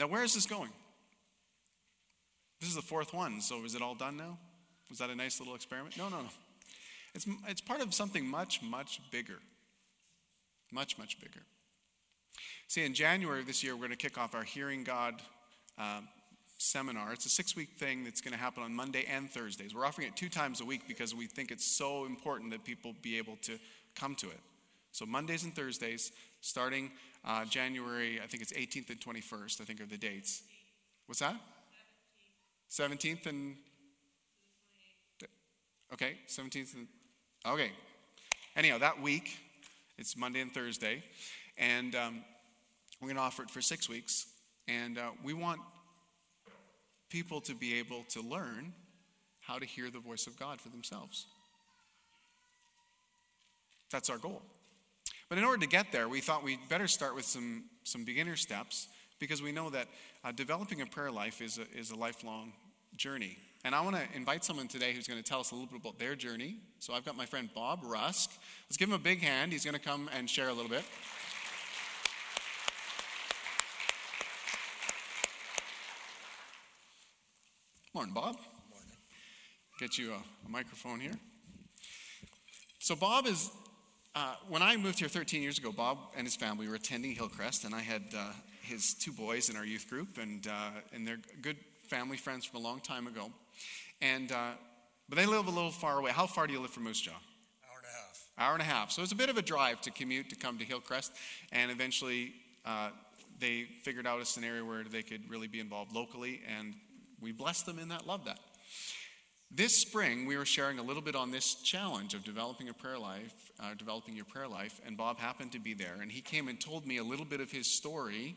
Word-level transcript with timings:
Now, 0.00 0.06
where 0.06 0.24
is 0.24 0.32
this 0.32 0.46
going? 0.46 0.70
This 2.58 2.70
is 2.70 2.74
the 2.74 2.80
fourth 2.82 3.12
one, 3.12 3.42
so 3.42 3.62
is 3.66 3.74
it 3.74 3.82
all 3.82 3.94
done 3.94 4.16
now? 4.16 4.38
Was 4.88 4.98
that 4.98 5.10
a 5.10 5.14
nice 5.14 5.38
little 5.40 5.54
experiment? 5.54 5.98
No, 5.98 6.08
no, 6.08 6.22
no. 6.22 6.28
It's, 7.14 7.26
it's 7.46 7.60
part 7.60 7.82
of 7.82 7.92
something 7.92 8.26
much, 8.26 8.62
much 8.62 9.02
bigger. 9.10 9.38
Much, 10.72 10.96
much 10.96 11.20
bigger. 11.20 11.42
See, 12.66 12.82
in 12.82 12.94
January 12.94 13.40
of 13.40 13.46
this 13.46 13.62
year, 13.62 13.74
we're 13.74 13.80
going 13.80 13.90
to 13.90 13.96
kick 13.96 14.16
off 14.16 14.34
our 14.34 14.42
Hearing 14.42 14.84
God 14.84 15.20
uh, 15.78 16.00
seminar. 16.56 17.12
It's 17.12 17.26
a 17.26 17.30
six 17.30 17.54
week 17.54 17.72
thing 17.76 18.02
that's 18.02 18.22
going 18.22 18.32
to 18.32 18.40
happen 18.40 18.62
on 18.62 18.74
Monday 18.74 19.04
and 19.04 19.30
Thursdays. 19.30 19.74
We're 19.74 19.84
offering 19.84 20.08
it 20.08 20.16
two 20.16 20.30
times 20.30 20.62
a 20.62 20.64
week 20.64 20.88
because 20.88 21.14
we 21.14 21.26
think 21.26 21.50
it's 21.50 21.66
so 21.66 22.06
important 22.06 22.52
that 22.52 22.64
people 22.64 22.94
be 23.02 23.18
able 23.18 23.36
to 23.42 23.58
come 23.94 24.14
to 24.16 24.28
it. 24.28 24.40
So, 24.92 25.04
Mondays 25.04 25.44
and 25.44 25.54
Thursdays, 25.54 26.10
starting 26.40 26.90
uh, 27.24 27.44
January, 27.44 28.20
I 28.22 28.26
think 28.26 28.42
it's 28.42 28.52
18th 28.52 28.90
and 28.90 29.00
21st, 29.00 29.60
I 29.60 29.64
think 29.64 29.80
are 29.80 29.86
the 29.86 29.98
dates. 29.98 30.42
What's 31.06 31.20
that? 31.20 31.36
17th 32.70 33.26
and. 33.26 33.56
Okay, 35.92 36.18
17th 36.28 36.74
and. 36.74 36.86
Okay. 37.46 37.72
Anyhow, 38.56 38.78
that 38.78 39.00
week, 39.00 39.38
it's 39.98 40.16
Monday 40.16 40.40
and 40.40 40.52
Thursday, 40.52 41.02
and 41.58 41.94
um, 41.94 42.24
we're 43.00 43.08
going 43.08 43.16
to 43.16 43.22
offer 43.22 43.42
it 43.42 43.50
for 43.50 43.60
six 43.60 43.88
weeks. 43.88 44.26
And 44.68 44.98
uh, 44.98 45.10
we 45.24 45.34
want 45.34 45.60
people 47.08 47.40
to 47.42 47.54
be 47.54 47.78
able 47.78 48.04
to 48.10 48.20
learn 48.20 48.72
how 49.40 49.58
to 49.58 49.66
hear 49.66 49.90
the 49.90 49.98
voice 49.98 50.26
of 50.26 50.38
God 50.38 50.60
for 50.60 50.68
themselves. 50.68 51.26
That's 53.90 54.08
our 54.08 54.18
goal. 54.18 54.42
But 55.30 55.38
in 55.38 55.44
order 55.44 55.60
to 55.60 55.68
get 55.68 55.92
there, 55.92 56.08
we 56.08 56.20
thought 56.20 56.42
we'd 56.42 56.68
better 56.68 56.88
start 56.88 57.14
with 57.14 57.24
some, 57.24 57.62
some 57.84 58.04
beginner 58.04 58.34
steps 58.34 58.88
because 59.20 59.40
we 59.40 59.52
know 59.52 59.70
that 59.70 59.86
uh, 60.24 60.32
developing 60.32 60.80
a 60.80 60.86
prayer 60.86 61.12
life 61.12 61.40
is 61.40 61.58
a, 61.58 61.78
is 61.78 61.92
a 61.92 61.96
lifelong 61.96 62.52
journey. 62.96 63.38
And 63.64 63.72
I 63.72 63.80
want 63.82 63.94
to 63.94 64.02
invite 64.16 64.44
someone 64.44 64.66
today 64.66 64.92
who's 64.92 65.06
going 65.06 65.22
to 65.22 65.28
tell 65.28 65.38
us 65.38 65.52
a 65.52 65.54
little 65.54 65.68
bit 65.68 65.80
about 65.80 66.00
their 66.00 66.16
journey. 66.16 66.56
So 66.80 66.94
I've 66.94 67.04
got 67.04 67.16
my 67.16 67.26
friend 67.26 67.48
Bob 67.54 67.80
Rusk. 67.84 68.32
Let's 68.68 68.76
give 68.76 68.88
him 68.88 68.94
a 68.94 68.98
big 68.98 69.20
hand. 69.20 69.52
He's 69.52 69.64
going 69.64 69.74
to 69.74 69.80
come 69.80 70.10
and 70.12 70.28
share 70.28 70.48
a 70.48 70.52
little 70.52 70.68
bit. 70.68 70.82
Morning, 77.94 78.14
Bob. 78.14 78.36
Morning. 78.68 78.96
Get 79.78 79.96
you 79.96 80.12
a, 80.12 80.16
a 80.46 80.48
microphone 80.48 80.98
here. 80.98 81.14
So, 82.80 82.96
Bob 82.96 83.26
is, 83.26 83.50
uh, 84.14 84.34
when 84.48 84.62
I 84.62 84.76
moved 84.76 84.98
here 84.98 85.08
13 85.08 85.42
years 85.42 85.58
ago, 85.58 85.70
Bob 85.70 85.98
and 86.16 86.26
his 86.26 86.34
family 86.34 86.68
were 86.68 86.74
attending 86.74 87.12
Hillcrest, 87.12 87.64
and 87.64 87.74
I 87.74 87.80
had 87.80 88.02
uh, 88.16 88.32
his 88.62 88.94
two 88.94 89.12
boys 89.12 89.48
in 89.48 89.56
our 89.56 89.64
youth 89.64 89.88
group, 89.88 90.18
and, 90.18 90.46
uh, 90.46 90.70
and 90.92 91.06
they're 91.06 91.20
good 91.42 91.56
family 91.88 92.16
friends 92.16 92.44
from 92.44 92.60
a 92.60 92.62
long 92.62 92.80
time 92.80 93.06
ago. 93.06 93.30
And, 94.02 94.32
uh, 94.32 94.50
but 95.08 95.16
they 95.16 95.26
live 95.26 95.46
a 95.46 95.50
little 95.50 95.70
far 95.70 95.98
away. 95.98 96.10
How 96.10 96.26
far 96.26 96.46
do 96.46 96.52
you 96.52 96.60
live 96.60 96.70
from 96.70 96.84
Moose 96.84 97.00
Jaw? 97.00 97.12
Hour 97.12 97.78
and 97.78 97.86
a 97.86 97.96
half. 97.96 98.28
Hour 98.38 98.52
and 98.54 98.62
a 98.62 98.64
half. 98.64 98.90
So 98.90 99.02
it's 99.02 99.12
a 99.12 99.16
bit 99.16 99.30
of 99.30 99.36
a 99.36 99.42
drive 99.42 99.80
to 99.82 99.90
commute 99.90 100.28
to 100.30 100.36
come 100.36 100.58
to 100.58 100.64
Hillcrest, 100.64 101.12
and 101.52 101.70
eventually 101.70 102.32
uh, 102.64 102.90
they 103.38 103.62
figured 103.82 104.06
out 104.06 104.20
a 104.20 104.24
scenario 104.24 104.64
where 104.64 104.82
they 104.82 105.02
could 105.02 105.30
really 105.30 105.48
be 105.48 105.60
involved 105.60 105.92
locally, 105.92 106.40
and 106.58 106.74
we 107.20 107.30
blessed 107.30 107.66
them 107.66 107.78
in 107.78 107.88
that, 107.90 108.06
love 108.06 108.24
that. 108.24 108.38
This 109.52 109.76
spring, 109.76 110.26
we 110.26 110.36
were 110.36 110.44
sharing 110.44 110.78
a 110.78 110.82
little 110.82 111.02
bit 111.02 111.16
on 111.16 111.32
this 111.32 111.56
challenge 111.56 112.14
of 112.14 112.22
developing 112.22 112.68
a 112.68 112.72
prayer 112.72 112.98
life, 112.98 113.34
uh, 113.58 113.74
developing 113.74 114.14
your 114.14 114.24
prayer 114.24 114.46
life, 114.46 114.80
and 114.86 114.96
Bob 114.96 115.18
happened 115.18 115.50
to 115.52 115.58
be 115.58 115.74
there, 115.74 115.96
and 116.00 116.10
he 116.10 116.20
came 116.20 116.46
and 116.46 116.60
told 116.60 116.86
me 116.86 116.98
a 116.98 117.04
little 117.04 117.24
bit 117.24 117.40
of 117.40 117.50
his 117.50 117.66
story 117.66 118.36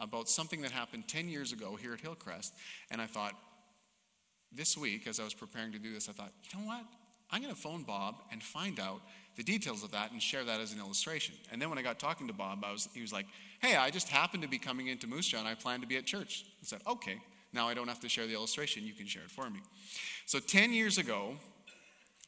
about 0.00 0.30
something 0.30 0.62
that 0.62 0.70
happened 0.70 1.08
10 1.08 1.28
years 1.28 1.52
ago 1.52 1.76
here 1.76 1.92
at 1.92 2.00
Hillcrest, 2.00 2.54
and 2.90 3.02
I 3.02 3.06
thought, 3.06 3.34
this 4.50 4.78
week, 4.78 5.06
as 5.06 5.20
I 5.20 5.24
was 5.24 5.34
preparing 5.34 5.72
to 5.72 5.78
do 5.78 5.92
this, 5.92 6.08
I 6.08 6.12
thought, 6.12 6.32
you 6.50 6.58
know 6.58 6.66
what? 6.66 6.84
I'm 7.30 7.42
going 7.42 7.54
to 7.54 7.60
phone 7.60 7.82
Bob 7.82 8.16
and 8.32 8.42
find 8.42 8.80
out 8.80 9.02
the 9.36 9.42
details 9.42 9.82
of 9.82 9.90
that 9.90 10.12
and 10.12 10.22
share 10.22 10.44
that 10.44 10.60
as 10.60 10.72
an 10.72 10.78
illustration. 10.78 11.34
And 11.52 11.60
then 11.60 11.68
when 11.68 11.78
I 11.78 11.82
got 11.82 11.98
talking 11.98 12.28
to 12.28 12.32
Bob, 12.32 12.64
I 12.64 12.72
was, 12.72 12.88
he 12.94 13.02
was 13.02 13.12
like, 13.12 13.26
hey, 13.60 13.76
I 13.76 13.90
just 13.90 14.08
happened 14.08 14.42
to 14.44 14.48
be 14.48 14.58
coming 14.58 14.86
into 14.86 15.06
Moose 15.06 15.26
Jaw 15.26 15.38
and 15.38 15.48
I 15.48 15.54
plan 15.54 15.80
to 15.80 15.86
be 15.86 15.96
at 15.96 16.06
church. 16.06 16.44
I 16.62 16.64
said, 16.64 16.80
okay, 16.86 17.18
now 17.52 17.68
I 17.68 17.74
don't 17.74 17.88
have 17.88 18.00
to 18.00 18.08
share 18.08 18.26
the 18.26 18.34
illustration. 18.34 18.84
You 18.84 18.94
can 18.94 19.06
share 19.06 19.22
it 19.22 19.30
for 19.30 19.48
me. 19.50 19.60
So 20.26 20.38
10 20.38 20.72
years 20.72 20.98
ago, 20.98 21.36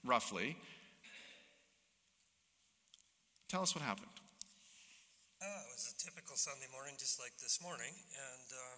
roughly, 0.05 0.57
tell 3.49 3.63
us 3.63 3.75
what 3.75 3.83
happened. 3.85 4.07
Uh, 5.41 5.47
it 5.69 5.73
was 5.75 5.95
a 5.95 5.97
typical 6.03 6.35
Sunday 6.37 6.67
morning, 6.73 6.95
just 6.99 7.21
like 7.21 7.33
this 7.39 7.63
morning, 7.63 7.95
and 7.95 8.49
uh, 8.51 8.77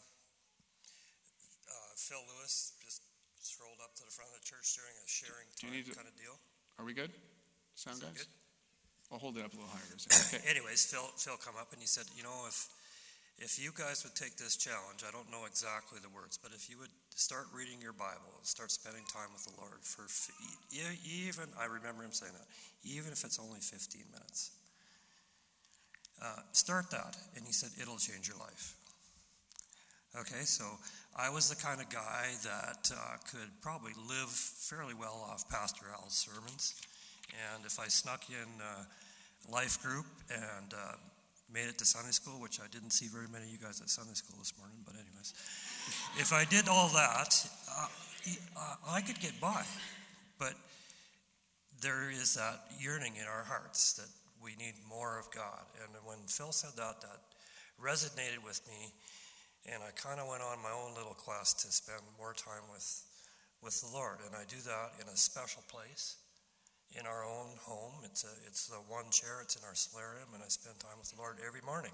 uh, 1.72 1.90
Phil 1.96 2.20
Lewis 2.36 2.72
just 2.84 3.00
strolled 3.40 3.80
up 3.82 3.94
to 3.96 4.04
the 4.04 4.12
front 4.12 4.28
of 4.28 4.36
the 4.36 4.44
church 4.44 4.76
during 4.76 4.92
a 4.92 5.06
sharing 5.08 5.48
time 5.56 5.72
to- 5.72 5.96
kind 5.96 6.08
of 6.08 6.16
deal. 6.20 6.36
Are 6.78 6.84
we 6.84 6.92
good? 6.92 7.10
Sound 7.76 7.96
Is 7.96 8.02
guys? 8.04 8.16
good? 8.16 8.30
I'll 9.12 9.18
hold 9.18 9.36
it 9.36 9.44
up 9.44 9.52
a 9.52 9.56
little 9.56 9.72
higher. 9.72 9.82
Okay. 10.30 10.44
Anyways, 10.48 10.84
Phil 10.86 11.02
Phil 11.16 11.36
come 11.40 11.56
up 11.58 11.72
and 11.72 11.80
he 11.80 11.88
said, 11.88 12.04
you 12.14 12.22
know, 12.22 12.44
if 12.46 12.68
if 13.40 13.56
you 13.56 13.72
guys 13.72 14.04
would 14.04 14.14
take 14.14 14.36
this 14.36 14.54
challenge, 14.54 15.00
I 15.00 15.10
don't 15.10 15.30
know 15.32 15.48
exactly 15.48 15.98
the 15.98 16.12
words, 16.12 16.36
but 16.36 16.52
if 16.52 16.68
you 16.68 16.76
would 16.78 16.92
start 17.16 17.48
reading 17.56 17.80
your 17.80 17.96
Bible 17.96 18.36
and 18.36 18.44
start 18.46 18.70
spending 18.70 19.02
time 19.08 19.32
with 19.32 19.48
the 19.48 19.56
Lord 19.56 19.80
for 19.80 20.04
even 20.70 21.48
I 21.56 21.64
remember 21.64 22.04
him 22.04 22.12
saying 22.12 22.32
that, 22.36 22.46
even 22.84 23.12
if 23.12 23.24
it's 23.24 23.40
only 23.40 23.60
15 23.60 24.04
minutes. 24.12 24.52
Uh, 26.20 26.44
start 26.52 26.90
that, 26.90 27.16
and 27.34 27.46
he 27.46 27.52
said 27.52 27.70
it'll 27.80 27.96
change 27.96 28.28
your 28.28 28.36
life. 28.36 28.76
Okay, 30.18 30.44
so 30.44 30.64
I 31.16 31.30
was 31.30 31.48
the 31.48 31.56
kind 31.56 31.80
of 31.80 31.88
guy 31.88 32.36
that 32.44 32.90
uh, 32.92 33.16
could 33.30 33.48
probably 33.62 33.92
live 34.06 34.28
fairly 34.28 34.92
well 34.92 35.24
off 35.30 35.48
Pastor 35.48 35.86
Al's 35.96 36.12
sermons, 36.12 36.74
and 37.54 37.64
if 37.64 37.80
I 37.80 37.88
snuck 37.88 38.28
in 38.28 38.60
uh, 38.60 38.84
life 39.48 39.80
group 39.82 40.06
and 40.28 40.74
uh, 40.74 40.96
made 41.52 41.68
it 41.68 41.78
to 41.78 41.84
Sunday 41.84 42.12
school, 42.12 42.40
which 42.40 42.60
I 42.60 42.66
didn't 42.70 42.90
see 42.90 43.06
very 43.06 43.26
many 43.26 43.44
of 43.44 43.50
you 43.50 43.58
guys 43.58 43.80
at 43.80 43.90
Sunday 43.90 44.14
school 44.14 44.38
this 44.38 44.52
morning, 44.58 44.78
but 44.84 44.94
anyways, 44.94 45.34
if 46.18 46.32
I 46.32 46.44
did 46.44 46.68
all 46.68 46.88
that, 46.88 47.48
uh, 47.68 47.86
I 48.88 49.00
could 49.00 49.18
get 49.20 49.38
by. 49.40 49.64
But 50.38 50.54
there 51.80 52.10
is 52.10 52.34
that 52.34 52.60
yearning 52.78 53.16
in 53.16 53.26
our 53.26 53.44
hearts 53.44 53.94
that 53.94 54.08
we 54.42 54.56
need 54.56 54.74
more 54.88 55.18
of 55.18 55.30
God. 55.34 55.64
And 55.82 55.90
when 56.04 56.18
Phil 56.26 56.52
said 56.52 56.76
that, 56.76 57.00
that 57.00 57.20
resonated 57.82 58.44
with 58.44 58.60
me, 58.68 58.92
and 59.66 59.82
I 59.82 59.90
kind 59.92 60.20
of 60.20 60.28
went 60.28 60.42
on 60.42 60.62
my 60.62 60.72
own 60.72 60.94
little 60.94 61.14
quest 61.14 61.60
to 61.60 61.72
spend 61.72 62.00
more 62.18 62.32
time 62.32 62.64
with, 62.72 63.04
with 63.62 63.80
the 63.80 63.88
Lord. 63.92 64.18
And 64.24 64.34
I 64.34 64.44
do 64.48 64.56
that 64.64 64.92
in 65.00 65.08
a 65.08 65.16
special 65.16 65.62
place 65.68 66.16
in 66.98 67.06
our 67.06 67.24
own 67.24 67.56
home. 67.60 67.92
It's, 68.04 68.24
a, 68.24 68.32
it's 68.46 68.66
the 68.66 68.76
one 68.88 69.10
chair, 69.10 69.40
it's 69.42 69.56
in 69.56 69.62
our 69.64 69.74
solarium, 69.74 70.28
and 70.34 70.42
I 70.42 70.48
spend 70.48 70.78
time 70.80 70.98
with 70.98 71.10
the 71.10 71.18
Lord 71.18 71.36
every 71.46 71.60
morning. 71.60 71.92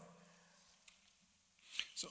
So 1.95 2.09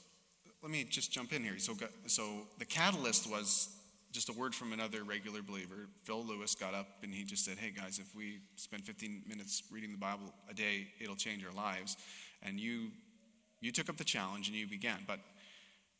let 0.62 0.72
me 0.72 0.84
just 0.84 1.12
jump 1.12 1.34
in 1.34 1.44
here. 1.44 1.57
So, 1.57 1.74
so 2.07 2.47
the 2.59 2.66
catalyst 2.66 3.29
was 3.29 3.69
just 4.12 4.29
a 4.29 4.34
word 4.34 4.56
from 4.56 4.72
another 4.72 5.03
regular 5.03 5.41
believer. 5.41 5.88
Phil 6.03 6.24
Lewis 6.25 6.56
got 6.56 6.74
up 6.74 6.88
and 7.03 7.13
he 7.13 7.24
just 7.24 7.44
said, 7.44 7.57
Hey 7.57 7.72
guys, 7.72 8.00
if 8.00 8.16
we 8.16 8.40
spend 8.56 8.84
15 8.84 9.24
minutes 9.28 9.63
reading 9.72 9.91
the 9.91 9.97
Bible 9.97 10.34
a 10.50 10.53
day, 10.53 10.88
it'll 11.01 11.16
change 11.18 11.44
our 11.45 11.51
lives. 11.51 11.97
And 12.41 12.59
you, 12.59 12.91
you 13.59 13.72
took 13.72 13.90
up 13.90 13.97
the 13.97 14.06
challenge 14.06 14.47
and 14.47 14.56
you 14.56 14.68
began. 14.68 15.00
But 15.06 15.19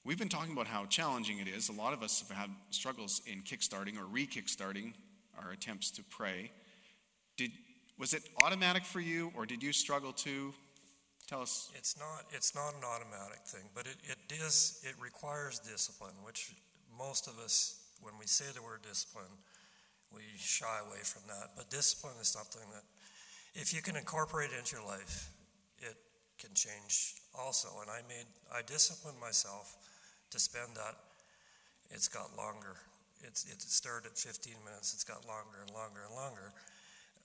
we've 0.06 0.18
been 0.18 0.30
talking 0.30 0.54
about 0.54 0.68
how 0.68 0.86
challenging 0.86 1.40
it 1.40 1.48
is. 1.48 1.68
A 1.68 1.74
lot 1.74 1.94
of 1.94 2.04
us 2.04 2.24
have 2.26 2.36
had 2.36 2.50
struggles 2.70 3.22
in 3.26 3.42
kickstarting 3.42 4.00
or 4.00 4.06
re 4.06 4.26
kickstarting 4.26 4.94
our 5.38 5.52
attempts 5.52 5.92
to 5.92 6.04
pray. 6.04 6.52
Did, 7.38 7.52
was 7.98 8.14
it 8.14 8.24
automatic 8.38 8.86
for 8.86 9.00
you 9.00 9.32
or 9.36 9.46
did 9.46 9.64
you 9.64 9.74
struggle 9.74 10.12
too? 10.12 10.54
Tell 11.28 11.42
us. 11.42 11.72
It's 11.76 11.98
not, 11.98 12.26
it's 12.32 12.54
not 12.54 12.76
an 12.76 12.84
automatic 12.84 13.46
thing, 13.46 13.64
but 13.74 13.88
it, 13.88 13.96
it 14.04 14.36
is, 14.36 14.82
it 14.84 14.94
requires 15.02 15.60
discipline, 15.60 16.14
which 16.24 16.54
most 16.98 17.28
of 17.28 17.40
us, 17.40 17.82
when 18.02 18.14
we 18.20 18.28
say 18.28 18.46
the 18.54 18.62
word 18.62 18.82
discipline, 18.88 19.32
we 20.14 20.22
shy 20.38 20.80
away 20.88 21.00
from 21.04 21.24
that. 21.28 21.52
But 21.58 21.70
discipline 21.70 22.14
is 22.22 22.28
something 22.28 22.62
that, 22.74 22.84
if 23.56 23.74
you 23.74 23.82
can 23.82 23.96
incorporate 23.96 24.52
it 24.52 24.60
into 24.60 24.76
your 24.76 24.86
life, 24.86 25.32
it 25.80 25.96
can 26.38 26.54
change 26.54 27.16
also. 27.34 27.70
And 27.82 27.90
I 27.90 28.02
made, 28.08 28.28
I 28.54 28.62
disciplined 28.62 29.20
myself 29.20 29.78
to 30.32 30.40
spend 30.40 30.76
that. 30.76 30.96
It's 31.90 32.08
got 32.08 32.36
longer. 32.38 32.76
It's, 33.24 33.46
it 33.46 33.62
started 33.62 34.12
at 34.12 34.18
15 34.18 34.54
minutes. 34.66 34.94
It's 34.94 35.04
got 35.04 35.26
longer 35.26 35.64
and 35.66 35.72
longer 35.72 36.02
and 36.06 36.16
longer. 36.16 36.54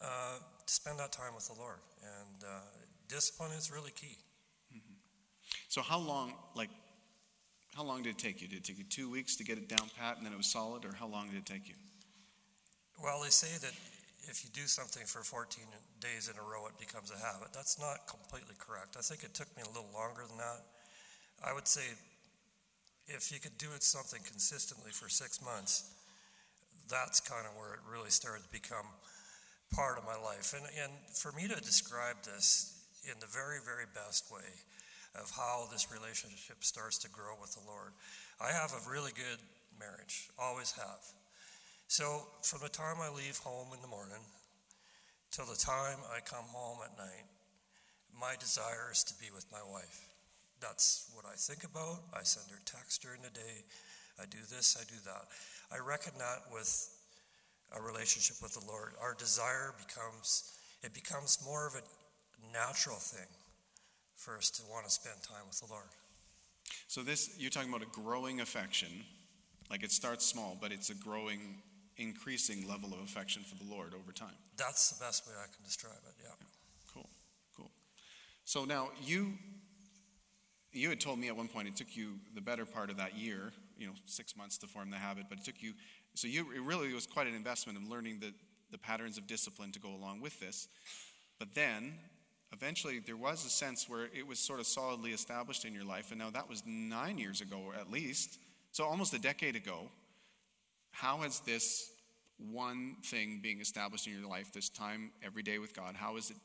Uh, 0.01 0.39
to 0.67 0.73
spend 0.73 0.99
that 0.99 1.13
time 1.13 1.35
with 1.35 1.47
the 1.47 1.55
Lord. 1.55 1.79
And 2.03 2.45
uh, 2.45 2.61
discipline 3.09 3.53
is 3.53 3.71
really 3.71 3.91
key. 3.91 4.17
So 5.69 5.83
how 5.83 5.99
long, 5.99 6.33
like, 6.55 6.71
how 7.77 7.85
long 7.85 8.03
did 8.03 8.11
it 8.11 8.19
take 8.19 8.41
you? 8.41 8.49
Did 8.49 8.59
it 8.59 8.65
take 8.65 8.79
you 8.79 8.85
two 8.85 9.11
weeks 9.11 9.37
to 9.37 9.45
get 9.45 9.59
it 9.59 9.69
down 9.69 9.91
pat 9.99 10.17
and 10.17 10.27
then 10.27 10.33
it 10.33 10.37
was 10.37 10.47
solid, 10.47 10.85
or 10.85 10.95
how 10.95 11.07
long 11.07 11.29
did 11.29 11.37
it 11.37 11.47
take 11.47 11.69
you? 11.69 11.75
Well, 13.03 13.21
they 13.23 13.31
say 13.31 13.57
that 13.61 13.73
if 14.29 14.45
you 14.45 14.51
do 14.53 14.67
something 14.67 15.07
for 15.07 15.23
14 15.23 15.65
days 16.01 16.29
in 16.29 16.37
a 16.39 16.43
row, 16.43 16.67
it 16.67 16.79
becomes 16.79 17.11
a 17.11 17.19
habit. 17.19 17.53
That's 17.53 17.79
not 17.79 18.07
completely 18.07 18.55
correct. 18.59 18.97
I 18.99 19.01
think 19.01 19.23
it 19.23 19.35
took 19.35 19.49
me 19.57 19.63
a 19.63 19.69
little 19.69 19.91
longer 19.95 20.23
than 20.29 20.39
that. 20.39 20.61
I 21.45 21.55
would 21.55 21.67
say 21.67 21.83
if 23.07 23.33
you 23.33 23.41
could 23.41 23.57
do 23.59 23.69
it 23.75 23.83
something 23.83 24.21
consistently 24.25 24.91
for 24.93 25.09
six 25.09 25.43
months, 25.43 25.91
that's 26.89 27.21
kind 27.21 27.47
of 27.47 27.57
where 27.57 27.75
it 27.75 27.81
really 27.91 28.11
started 28.11 28.43
to 28.43 28.51
become 28.51 28.87
part 29.73 29.99
of 29.99 30.05
my 30.05 30.17
life. 30.17 30.55
And, 30.55 30.67
and 30.83 30.93
for 31.15 31.33
me 31.33 31.49
to 31.49 31.61
describe 31.61 32.23
this 32.25 32.77
in 33.05 33.19
the 33.21 33.27
very, 33.27 33.59
very 33.65 33.87
best 33.95 34.31
way 34.31 34.49
of 35.15 35.31
how 35.31 35.67
this 35.71 35.91
relationship 35.91 36.63
starts 36.63 36.99
to 36.99 37.09
grow 37.09 37.35
with 37.41 37.53
the 37.55 37.65
Lord, 37.67 37.93
I 38.41 38.53
have 38.53 38.73
a 38.73 38.91
really 38.91 39.13
good 39.15 39.41
marriage, 39.79 40.29
always 40.39 40.73
have. 40.73 41.03
So 41.89 42.29
from 42.43 42.61
the 42.63 42.69
time 42.69 42.97
I 43.01 43.11
leave 43.11 43.39
home 43.39 43.69
in 43.75 43.83
the 43.83 43.89
morning 43.89 44.23
till 45.31 45.47
the 45.47 45.57
time 45.57 45.99
I 46.15 46.21
come 46.21 46.47
home 46.51 46.79
at 46.85 46.97
night, 46.99 47.27
my 48.19 48.35
desire 48.39 48.91
is 48.93 49.03
to 49.05 49.15
be 49.15 49.31
with 49.35 49.47
my 49.51 49.63
wife. 49.73 50.07
That's 50.61 51.11
what 51.15 51.25
I 51.25 51.35
think 51.37 51.65
about. 51.65 52.03
I 52.13 52.23
send 52.23 52.51
her 52.51 52.61
text 52.65 53.03
during 53.03 53.23
the 53.23 53.31
day. 53.31 53.65
I 54.21 54.27
do 54.27 54.39
this, 54.51 54.77
I 54.79 54.85
do 54.85 55.01
that. 55.07 55.27
I 55.73 55.79
reckon 55.79 56.13
that 56.19 56.53
with 56.53 56.91
a 57.77 57.81
relationship 57.81 58.37
with 58.43 58.55
the 58.55 58.67
Lord, 58.67 58.93
our 59.01 59.15
desire 59.15 59.75
becomes 59.79 60.57
it 60.83 60.95
becomes 60.95 61.39
more 61.45 61.67
of 61.67 61.75
a 61.75 61.83
natural 62.53 62.97
thing 62.97 63.29
for 64.17 64.37
us 64.37 64.51
to 64.51 64.63
want 64.71 64.87
to 64.87 64.91
spend 64.91 65.17
time 65.23 65.47
with 65.47 65.61
the 65.61 65.67
Lord. 65.71 65.89
So 66.89 67.03
this 67.03 67.37
you're 67.39 67.51
talking 67.51 67.69
about 67.69 67.83
a 67.83 68.01
growing 68.01 68.41
affection, 68.41 68.89
like 69.71 69.83
it 69.83 69.93
starts 69.93 70.25
small, 70.27 70.57
but 70.61 70.73
it's 70.73 70.91
a 70.91 70.95
growing, 70.95 71.63
increasing 71.97 72.67
level 72.69 72.93
of 72.93 73.01
affection 73.01 73.43
for 73.43 73.57
the 73.63 73.71
Lord 73.71 73.95
over 73.95 74.13
time. 74.13 74.35
That's 74.57 74.91
the 74.91 75.05
best 75.05 75.27
way 75.27 75.35
I 75.39 75.47
can 75.47 75.65
describe 75.65 76.01
it. 76.07 76.15
Yeah. 76.23 76.29
yeah. 76.39 76.47
Cool. 76.93 77.09
Cool. 77.57 77.71
So 78.45 78.65
now 78.65 78.91
you 79.03 79.35
you 80.73 80.89
had 80.89 81.01
told 81.01 81.19
me 81.19 81.29
at 81.29 81.37
one 81.37 81.49
point 81.49 81.69
it 81.69 81.77
took 81.77 81.97
you 81.97 82.19
the 82.35 82.41
better 82.41 82.65
part 82.65 82.91
of 82.91 82.97
that 82.99 83.17
year, 83.17 83.53
you 83.77 83.87
know, 83.87 83.93
six 84.05 84.37
months 84.37 84.59
to 84.59 84.67
form 84.67 84.91
the 84.91 84.97
habit, 84.97 85.25
but 85.29 85.39
it 85.39 85.45
took 85.45 85.61
you, 85.61 85.73
so 86.21 86.29
you, 86.29 86.53
it 86.55 86.61
really 86.61 86.93
was 86.93 87.07
quite 87.07 87.27
an 87.27 87.35
investment 87.35 87.79
in 87.79 87.89
learning 87.89 88.19
the, 88.21 88.35
the 88.71 88.77
patterns 88.77 89.17
of 89.17 89.27
discipline 89.27 89.73
to 89.73 89.79
go 89.79 89.89
along 89.89 90.21
with 90.21 90.39
this. 90.39 90.69
But 91.39 91.55
then, 91.55 91.95
eventually, 92.53 92.99
there 92.99 93.17
was 93.17 93.47
a 93.47 93.49
sense 93.49 93.89
where 93.89 94.11
it 94.15 94.27
was 94.27 94.39
sort 94.39 94.61
of 94.61 94.67
solidly 94.67 95.13
established 95.13 95.65
in 95.65 95.73
your 95.73 95.85
life, 95.85 96.11
and 96.11 96.19
now 96.19 96.29
that 96.29 96.47
was 96.47 96.63
nine 96.67 97.17
years 97.17 97.41
ago 97.41 97.73
at 97.75 97.91
least, 97.91 98.39
so 98.71 98.85
almost 98.85 99.15
a 99.15 99.19
decade 99.19 99.57
ago. 99.57 99.91
How 100.91 101.19
has 101.19 101.41
this 101.41 101.91
one 102.51 102.97
thing 103.03 103.41
being 103.43 103.63
established 103.63 104.07
in 104.07 104.13
your 104.13 104.29
life, 104.29 104.53
this 104.53 104.69
time 104.69 105.13
every 105.25 105.43
day 105.43 105.59
with 105.59 105.75
God, 105.75 105.95
how 105.97 106.19
is 106.19 106.29
it 106.29 106.37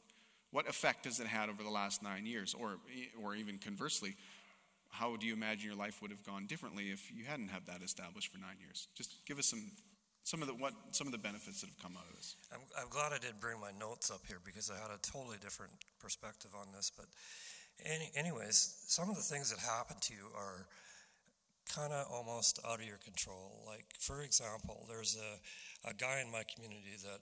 what 0.51 0.69
effect 0.69 1.04
has 1.04 1.19
it 1.19 1.28
had 1.28 1.50
over 1.50 1.63
the 1.63 1.69
last 1.69 2.01
nine 2.01 2.25
years? 2.25 2.56
Or, 2.57 2.78
or 3.21 3.36
even 3.36 3.57
conversely, 3.57 4.16
how 5.00 5.15
do 5.15 5.27
you 5.27 5.33
imagine 5.33 5.68
your 5.68 5.77
life 5.77 6.01
would 6.01 6.12
have 6.12 6.24
gone 6.24 6.45
differently 6.47 6.92
if 6.92 7.12
you 7.12 7.25
hadn't 7.25 7.50
had 7.50 7.65
that 7.68 7.83
established 7.83 8.31
for 8.31 8.38
nine 8.38 8.57
years? 8.59 8.88
Just 8.95 9.25
give 9.27 9.38
us 9.39 9.45
some, 9.45 9.71
some, 10.24 10.42
of, 10.42 10.47
the, 10.47 10.53
what, 10.53 10.74
some 10.92 11.07
of 11.07 11.12
the 11.12 11.19
benefits 11.19 11.62
that 11.62 11.68
have 11.68 11.80
come 11.81 11.97
out 11.97 12.07
of 12.09 12.15
this. 12.15 12.36
I'm, 12.53 12.62
I'm 12.80 12.89
glad 12.89 13.12
I 13.12 13.18
did 13.18 13.39
bring 13.39 13.59
my 13.59 13.71
notes 13.77 14.09
up 14.09 14.21
here 14.27 14.39
because 14.44 14.71
I 14.71 14.75
had 14.75 14.92
a 14.92 15.00
totally 15.01 15.38
different 15.42 15.74
perspective 16.00 16.51
on 16.56 16.68
this. 16.74 16.92
But, 16.95 17.07
any, 17.83 18.09
anyways, 18.15 18.83
some 18.88 19.09
of 19.09 19.15
the 19.15 19.21
things 19.21 19.51
that 19.51 19.59
happen 19.59 19.97
to 20.00 20.13
you 20.13 20.31
are 20.36 20.68
kind 21.74 21.92
of 21.92 22.07
almost 22.09 22.59
out 22.65 22.80
of 22.80 22.86
your 22.86 22.97
control. 23.03 23.63
Like, 23.65 23.86
for 24.00 24.21
example, 24.21 24.86
there's 24.88 25.18
a, 25.18 25.89
a 25.89 25.94
guy 25.94 26.21
in 26.24 26.31
my 26.31 26.44
community 26.44 26.95
that 27.03 27.19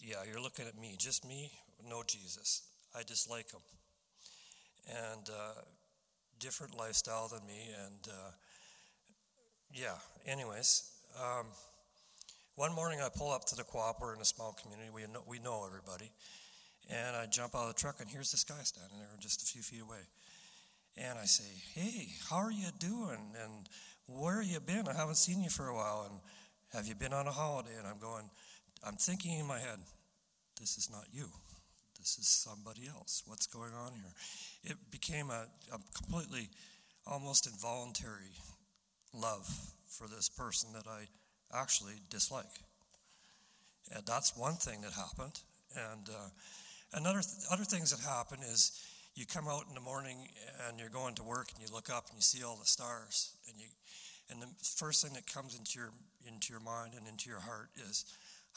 yeah, 0.00 0.18
you're 0.30 0.40
looking 0.40 0.66
at 0.66 0.78
me, 0.78 0.96
just 0.98 1.26
me, 1.26 1.50
no 1.88 2.02
Jesus. 2.06 2.62
I 2.94 3.02
dislike 3.02 3.50
him. 3.52 3.60
And 4.88 5.28
uh, 5.28 5.60
different 6.38 6.76
lifestyle 6.76 7.28
than 7.28 7.46
me. 7.46 7.70
And 7.86 8.08
uh, 8.08 8.30
yeah, 9.72 9.94
anyways, 10.26 10.90
um, 11.20 11.46
one 12.56 12.74
morning 12.74 13.00
I 13.00 13.08
pull 13.14 13.30
up 13.30 13.44
to 13.46 13.56
the 13.56 13.64
co-op. 13.64 14.00
We're 14.00 14.14
in 14.14 14.20
a 14.20 14.24
small 14.24 14.56
community. 14.60 14.90
We 14.92 15.02
know, 15.12 15.22
we 15.26 15.38
know 15.38 15.64
everybody. 15.66 16.10
And 16.90 17.16
I 17.16 17.26
jump 17.26 17.54
out 17.54 17.68
of 17.68 17.74
the 17.74 17.80
truck, 17.80 18.00
and 18.00 18.08
here's 18.08 18.30
this 18.30 18.44
guy 18.44 18.62
standing 18.62 18.98
there 18.98 19.08
just 19.20 19.42
a 19.42 19.46
few 19.46 19.60
feet 19.60 19.82
away. 19.82 20.08
And 20.96 21.18
I 21.18 21.24
say, 21.24 21.44
Hey, 21.74 22.08
how 22.30 22.36
are 22.36 22.50
you 22.50 22.68
doing? 22.78 23.34
And 23.42 23.68
where 24.06 24.40
you 24.42 24.58
been? 24.60 24.88
I 24.88 24.94
haven't 24.94 25.16
seen 25.16 25.42
you 25.42 25.50
for 25.50 25.68
a 25.68 25.74
while. 25.74 26.08
And 26.10 26.20
have 26.72 26.86
you 26.86 26.94
been 26.94 27.12
on 27.12 27.26
a 27.26 27.30
holiday? 27.30 27.76
And 27.78 27.86
I'm 27.86 27.98
going, 27.98 28.30
I'm 28.82 28.96
thinking 28.96 29.38
in 29.38 29.46
my 29.46 29.58
head, 29.58 29.78
this 30.58 30.78
is 30.78 30.90
not 30.90 31.04
you. 31.12 31.26
This 31.98 32.18
is 32.18 32.28
somebody 32.28 32.88
else. 32.88 33.22
What's 33.26 33.46
going 33.46 33.72
on 33.74 33.92
here? 33.92 34.12
It 34.64 34.76
became 34.90 35.30
a, 35.30 35.46
a 35.72 35.78
completely, 35.94 36.48
almost 37.06 37.46
involuntary 37.46 38.38
love 39.12 39.48
for 39.88 40.06
this 40.06 40.28
person 40.28 40.70
that 40.74 40.86
I 40.86 41.08
actually 41.52 41.94
dislike. 42.10 42.46
And 43.94 44.04
that's 44.06 44.36
one 44.36 44.54
thing 44.54 44.82
that 44.82 44.92
happened. 44.92 45.40
And 45.74 46.08
uh, 46.08 46.28
another 46.92 47.20
th- 47.20 47.46
other 47.50 47.64
things 47.64 47.90
that 47.90 48.06
happen 48.06 48.38
is 48.40 48.72
you 49.14 49.26
come 49.26 49.48
out 49.48 49.64
in 49.68 49.74
the 49.74 49.80
morning 49.80 50.28
and 50.66 50.78
you're 50.78 50.88
going 50.88 51.14
to 51.16 51.24
work 51.24 51.48
and 51.52 51.60
you 51.60 51.74
look 51.74 51.90
up 51.90 52.06
and 52.08 52.16
you 52.16 52.22
see 52.22 52.44
all 52.44 52.56
the 52.56 52.66
stars 52.66 53.32
and 53.48 53.60
you 53.60 53.66
and 54.30 54.42
the 54.42 54.48
first 54.62 55.02
thing 55.02 55.14
that 55.14 55.26
comes 55.26 55.58
into 55.58 55.78
your 55.78 55.90
into 56.26 56.52
your 56.52 56.60
mind 56.60 56.92
and 56.96 57.06
into 57.06 57.28
your 57.28 57.40
heart 57.40 57.70
is 57.88 58.04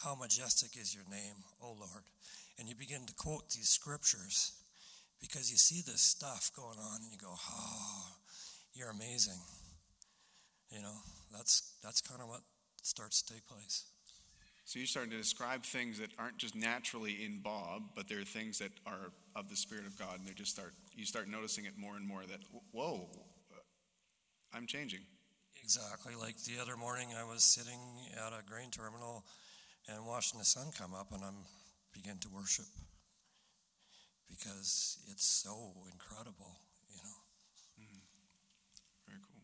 how 0.04 0.16
majestic 0.16 0.80
is 0.80 0.94
your 0.94 1.06
name, 1.10 1.36
O 1.62 1.68
Lord. 1.80 2.04
And 2.62 2.70
you 2.70 2.76
begin 2.76 3.08
to 3.08 3.14
quote 3.16 3.50
these 3.50 3.70
scriptures 3.70 4.52
because 5.20 5.50
you 5.50 5.58
see 5.58 5.82
this 5.82 6.00
stuff 6.00 6.52
going 6.56 6.78
on 6.78 7.02
and 7.02 7.12
you 7.12 7.18
go, 7.18 7.34
oh, 7.34 8.08
you're 8.76 8.92
amazing. 8.92 9.40
You 10.70 10.84
know, 10.84 10.94
that's, 11.32 11.74
that's 11.84 12.02
kind 12.02 12.22
of 12.22 12.28
what 12.28 12.42
starts 12.84 13.24
to 13.24 13.34
take 13.34 13.48
place. 13.48 13.86
So 14.66 14.78
you're 14.78 14.86
starting 14.86 15.10
to 15.10 15.18
describe 15.18 15.64
things 15.64 15.98
that 15.98 16.12
aren't 16.20 16.38
just 16.38 16.56
naturally 16.56 17.26
in 17.26 17.40
Bob, 17.44 17.82
but 17.96 18.08
they're 18.08 18.24
things 18.24 18.60
that 18.60 18.74
are 18.86 19.10
of 19.36 19.50
the 19.50 19.56
Spirit 19.56 19.88
of 19.88 19.98
God, 19.98 20.20
and 20.20 20.28
they 20.28 20.34
just 20.34 20.52
start. 20.52 20.74
You 20.96 21.06
start 21.06 21.28
noticing 21.28 21.66
it 21.66 21.80
more 21.80 21.96
and 21.96 22.08
more. 22.08 22.22
That 22.30 22.42
whoa, 22.74 23.10
I'm 24.54 24.68
changing. 24.68 25.02
Exactly. 25.64 26.14
Like 26.14 26.38
the 26.44 26.62
other 26.62 26.78
morning, 26.78 27.08
I 27.20 27.24
was 27.24 27.44
sitting 27.44 27.80
at 28.16 28.34
a 28.34 28.44
grain 28.48 28.70
terminal 28.70 29.26
and 29.90 30.06
watching 30.06 30.38
the 30.38 30.46
sun 30.46 30.68
come 30.78 30.94
up, 30.94 31.12
and 31.12 31.24
I'm 31.24 31.44
begin 31.94 32.18
to 32.20 32.30
worship 32.30 32.66
because 34.30 35.00
it's 35.12 35.26
so 35.26 35.74
incredible, 35.92 36.60
you 36.90 36.98
know. 37.04 37.18
Mm. 37.82 38.02
Very 39.08 39.20
cool. 39.22 39.42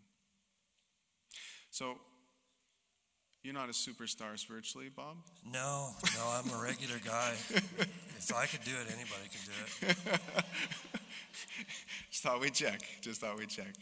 So, 1.72 1.98
you're 3.44 3.54
not 3.54 3.70
a 3.70 3.74
superstar 3.74 4.38
spiritually, 4.38 4.90
Bob? 4.94 5.18
No, 5.46 5.92
no, 6.16 6.28
I'm 6.28 6.50
a 6.50 6.62
regular 6.62 7.00
guy. 7.06 7.34
if 7.50 8.36
I 8.36 8.46
could 8.46 8.64
do 8.64 8.72
it, 8.72 8.88
anybody 8.88 9.30
can 9.32 9.42
do 9.46 9.88
it. 9.88 10.20
Just 12.12 12.24
thought 12.24 12.42
we'd 12.42 12.54
check. 12.54 12.82
Just 13.02 13.22
thought 13.22 13.38
we'd 13.38 13.50
check. 13.50 13.74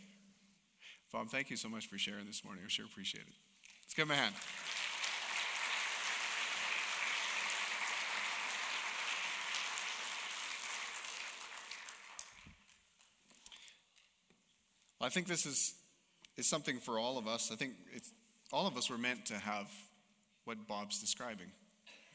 Bob, 1.12 1.30
thank 1.30 1.50
you 1.50 1.58
so 1.58 1.70
much 1.70 1.88
for 1.88 1.98
sharing 1.98 2.26
this 2.26 2.44
morning. 2.44 2.64
I 2.66 2.70
sure 2.70 2.86
appreciate 2.86 3.22
it. 3.22 3.34
Let's 3.84 3.94
give 3.94 4.06
him 4.06 4.12
a 4.12 4.16
hand. 4.16 4.36
I 15.06 15.10
think 15.10 15.28
this 15.28 15.46
is, 15.46 15.76
is 16.36 16.48
something 16.48 16.80
for 16.80 16.98
all 16.98 17.20
of 17.20 17.28
us. 17.28 17.52
I 17.52 17.56
think 17.56 17.74
all 18.52 18.66
of 18.66 18.76
us 18.76 18.90
were 18.90 18.98
meant 18.98 19.28
to 19.28 19.36
have 19.36 19.72
what 20.46 20.68
Bob's 20.68 21.00
describing 21.00 21.46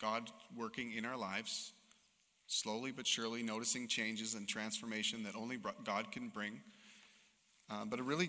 God 0.00 0.28
working 0.56 0.92
in 0.94 1.04
our 1.04 1.16
lives, 1.16 1.72
slowly 2.48 2.90
but 2.90 3.06
surely, 3.06 3.44
noticing 3.44 3.86
changes 3.86 4.34
and 4.34 4.48
transformation 4.48 5.22
that 5.22 5.36
only 5.36 5.56
God 5.84 6.10
can 6.10 6.30
bring. 6.30 6.62
Uh, 7.70 7.84
but 7.84 8.00
a 8.00 8.02
really 8.02 8.28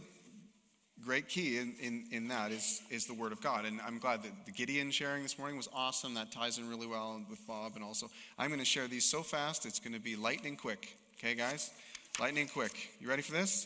great 1.04 1.28
key 1.28 1.58
in, 1.58 1.74
in, 1.82 2.06
in 2.12 2.28
that 2.28 2.52
is, 2.52 2.84
is 2.92 3.08
the 3.08 3.16
Word 3.16 3.32
of 3.32 3.42
God. 3.42 3.66
And 3.66 3.82
I'm 3.82 3.98
glad 3.98 4.22
that 4.22 4.46
the 4.46 4.52
Gideon 4.52 4.92
sharing 4.92 5.24
this 5.24 5.40
morning 5.40 5.58
was 5.58 5.70
awesome. 5.74 6.14
That 6.14 6.32
ties 6.32 6.60
in 6.60 6.70
really 6.70 6.86
well 6.86 7.20
with 7.32 7.48
Bob. 7.48 7.72
And 7.74 7.84
also, 7.84 8.12
I'm 8.38 8.50
going 8.50 8.60
to 8.60 8.66
share 8.66 8.88
these 8.88 9.06
so 9.06 9.24
fast, 9.24 9.66
it's 9.66 9.80
going 9.80 9.94
to 9.94 10.00
be 10.00 10.16
lightning 10.16 10.56
quick. 10.56 10.98
Okay, 11.18 11.34
guys? 11.34 11.72
Lightning 12.20 12.48
quick. 12.48 12.92
You 13.00 13.10
ready 13.10 13.24
for 13.24 13.32
this? 13.32 13.66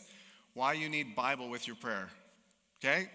Why 0.56 0.72
you 0.72 0.88
need 0.88 1.14
Bible 1.14 1.50
with 1.50 1.66
your 1.66 1.76
prayer. 1.76 2.08
Okay? 2.82 3.10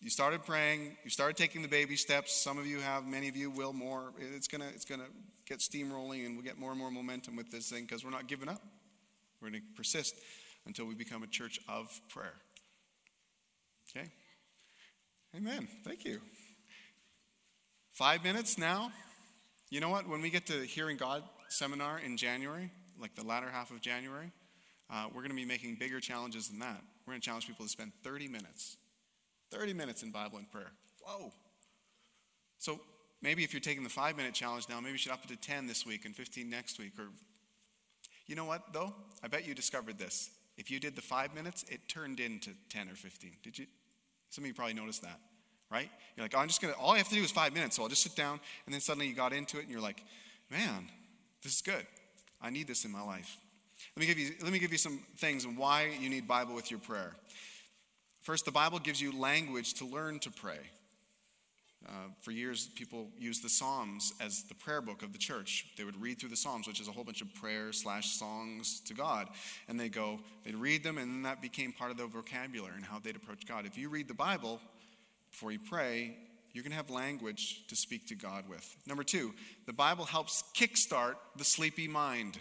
You 0.00 0.08
started 0.08 0.44
praying, 0.44 0.96
you 1.04 1.10
started 1.10 1.36
taking 1.36 1.60
the 1.60 1.68
baby 1.68 1.94
steps. 1.94 2.34
Some 2.34 2.58
of 2.58 2.66
you 2.66 2.80
have, 2.80 3.06
many 3.06 3.28
of 3.28 3.36
you 3.36 3.50
will 3.50 3.74
more. 3.74 4.12
It's 4.18 4.48
gonna 4.48 4.68
it's 4.74 4.86
gonna 4.86 5.04
get 5.46 5.58
steamrolling 5.58 6.24
and 6.24 6.34
we'll 6.34 6.44
get 6.44 6.58
more 6.58 6.70
and 6.70 6.78
more 6.78 6.90
momentum 6.90 7.36
with 7.36 7.50
this 7.50 7.68
thing 7.68 7.84
because 7.84 8.02
we're 8.02 8.10
not 8.10 8.28
giving 8.28 8.48
up. 8.48 8.62
We're 9.40 9.48
gonna 9.48 9.60
persist 9.76 10.16
until 10.64 10.86
we 10.86 10.94
become 10.94 11.22
a 11.22 11.26
church 11.26 11.60
of 11.68 12.00
prayer. 12.08 12.34
Okay? 13.90 14.08
Amen. 15.36 15.68
Thank 15.84 16.06
you. 16.06 16.20
Five 17.92 18.24
minutes 18.24 18.56
now. 18.56 18.90
You 19.68 19.80
know 19.80 19.90
what? 19.90 20.08
When 20.08 20.22
we 20.22 20.30
get 20.30 20.46
to 20.46 20.64
Hearing 20.64 20.96
God 20.96 21.24
seminar 21.48 21.98
in 21.98 22.16
January, 22.16 22.70
like 22.98 23.14
the 23.14 23.24
latter 23.24 23.50
half 23.50 23.70
of 23.70 23.82
January, 23.82 24.32
uh, 24.90 25.06
we're 25.08 25.20
going 25.20 25.30
to 25.30 25.36
be 25.36 25.44
making 25.44 25.76
bigger 25.76 26.00
challenges 26.00 26.48
than 26.48 26.58
that. 26.60 26.80
We're 27.06 27.12
going 27.12 27.20
to 27.20 27.24
challenge 27.24 27.46
people 27.46 27.64
to 27.64 27.70
spend 27.70 27.92
30 28.02 28.28
minutes. 28.28 28.76
30 29.50 29.72
minutes 29.72 30.02
in 30.02 30.10
Bible 30.10 30.38
and 30.38 30.50
prayer. 30.50 30.72
Whoa. 31.02 31.32
So 32.58 32.80
maybe 33.22 33.44
if 33.44 33.52
you're 33.52 33.60
taking 33.60 33.84
the 33.84 33.90
five 33.90 34.16
minute 34.16 34.34
challenge 34.34 34.68
now, 34.68 34.80
maybe 34.80 34.92
you 34.92 34.98
should 34.98 35.12
up 35.12 35.24
it 35.24 35.28
to 35.28 35.36
10 35.36 35.66
this 35.66 35.86
week 35.86 36.04
and 36.04 36.14
15 36.14 36.48
next 36.48 36.78
week. 36.78 36.92
Or, 36.98 37.06
you 38.26 38.36
know 38.36 38.44
what, 38.44 38.72
though? 38.72 38.94
I 39.22 39.28
bet 39.28 39.46
you 39.46 39.54
discovered 39.54 39.98
this. 39.98 40.30
If 40.56 40.70
you 40.70 40.78
did 40.78 40.96
the 40.96 41.02
five 41.02 41.34
minutes, 41.34 41.64
it 41.68 41.80
turned 41.88 42.20
into 42.20 42.50
10 42.70 42.88
or 42.88 42.94
15. 42.94 43.32
Did 43.42 43.58
you? 43.58 43.66
Some 44.30 44.44
of 44.44 44.48
you 44.48 44.54
probably 44.54 44.74
noticed 44.74 45.02
that, 45.02 45.20
right? 45.70 45.90
You're 46.16 46.24
like, 46.24 46.34
oh, 46.34 46.40
I'm 46.40 46.48
just 46.48 46.60
going 46.60 46.72
to, 46.74 46.80
all 46.80 46.92
I 46.92 46.98
have 46.98 47.08
to 47.08 47.14
do 47.14 47.22
is 47.22 47.30
five 47.30 47.52
minutes, 47.52 47.76
so 47.76 47.82
I'll 47.82 47.88
just 47.88 48.02
sit 48.02 48.16
down. 48.16 48.40
And 48.66 48.74
then 48.74 48.80
suddenly 48.80 49.06
you 49.06 49.14
got 49.14 49.32
into 49.32 49.58
it 49.58 49.62
and 49.62 49.70
you're 49.70 49.80
like, 49.80 50.02
man, 50.50 50.88
this 51.42 51.54
is 51.54 51.62
good. 51.62 51.86
I 52.40 52.50
need 52.50 52.66
this 52.66 52.84
in 52.84 52.90
my 52.90 53.02
life. 53.02 53.36
Let 53.96 54.00
me 54.00 54.06
give 54.06 54.18
you, 54.18 54.30
let 54.42 54.52
me 54.52 54.58
give 54.58 54.72
you 54.72 54.78
some 54.78 55.00
things 55.16 55.44
and 55.44 55.56
why 55.56 55.90
you 56.00 56.08
need 56.08 56.26
Bible 56.26 56.54
with 56.54 56.70
your 56.70 56.80
prayer. 56.80 57.12
First, 58.22 58.44
the 58.44 58.52
Bible 58.52 58.78
gives 58.78 59.00
you 59.00 59.18
language 59.18 59.74
to 59.74 59.84
learn 59.84 60.18
to 60.20 60.30
pray. 60.30 60.58
Uh, 61.86 61.90
for 62.20 62.30
years, 62.30 62.68
people 62.74 63.08
used 63.18 63.44
the 63.44 63.48
Psalms 63.48 64.14
as 64.18 64.44
the 64.44 64.54
prayer 64.54 64.80
book 64.80 65.02
of 65.02 65.12
the 65.12 65.18
church. 65.18 65.66
They 65.76 65.84
would 65.84 66.00
read 66.00 66.18
through 66.18 66.30
the 66.30 66.36
Psalms, 66.36 66.66
which 66.66 66.80
is 66.80 66.88
a 66.88 66.92
whole 66.92 67.04
bunch 67.04 67.20
of 67.20 67.32
prayers 67.34 67.82
slash 67.82 68.12
songs 68.12 68.80
to 68.86 68.94
God. 68.94 69.28
And 69.68 69.78
they 69.78 69.90
go, 69.90 70.20
they'd 70.44 70.54
read 70.54 70.82
them, 70.82 70.96
and 70.96 71.10
then 71.10 71.22
that 71.24 71.42
became 71.42 71.72
part 71.72 71.90
of 71.90 71.98
their 71.98 72.06
vocabulary 72.06 72.76
and 72.76 72.84
how 72.84 72.98
they'd 72.98 73.16
approach 73.16 73.46
God. 73.46 73.66
If 73.66 73.76
you 73.76 73.90
read 73.90 74.08
the 74.08 74.14
Bible 74.14 74.60
before 75.30 75.52
you 75.52 75.58
pray, 75.58 76.16
you're 76.54 76.62
going 76.62 76.70
to 76.70 76.76
have 76.76 76.88
language 76.88 77.66
to 77.68 77.76
speak 77.76 78.06
to 78.06 78.14
God 78.14 78.48
with. 78.48 78.76
Number 78.86 79.04
two, 79.04 79.34
the 79.66 79.72
Bible 79.72 80.06
helps 80.06 80.42
kickstart 80.56 81.16
the 81.36 81.44
sleepy 81.44 81.88
mind. 81.88 82.38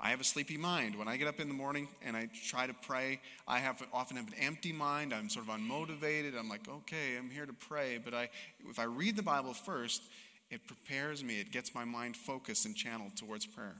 I 0.00 0.10
have 0.10 0.20
a 0.20 0.24
sleepy 0.24 0.56
mind. 0.56 0.96
When 0.96 1.08
I 1.08 1.16
get 1.16 1.26
up 1.26 1.40
in 1.40 1.48
the 1.48 1.54
morning 1.54 1.88
and 2.04 2.16
I 2.16 2.28
try 2.46 2.68
to 2.68 2.74
pray, 2.74 3.20
I 3.48 3.58
have 3.58 3.82
often 3.92 4.16
have 4.16 4.28
an 4.28 4.34
empty 4.40 4.72
mind. 4.72 5.12
I'm 5.12 5.28
sort 5.28 5.48
of 5.48 5.54
unmotivated. 5.54 6.38
I'm 6.38 6.48
like, 6.48 6.68
okay, 6.68 7.16
I'm 7.18 7.30
here 7.30 7.46
to 7.46 7.52
pray. 7.52 7.98
But 8.02 8.14
I, 8.14 8.28
if 8.68 8.78
I 8.78 8.84
read 8.84 9.16
the 9.16 9.22
Bible 9.22 9.54
first, 9.54 10.02
it 10.50 10.66
prepares 10.66 11.24
me. 11.24 11.40
It 11.40 11.50
gets 11.50 11.74
my 11.74 11.84
mind 11.84 12.16
focused 12.16 12.64
and 12.64 12.76
channeled 12.76 13.16
towards 13.16 13.44
prayer. 13.44 13.74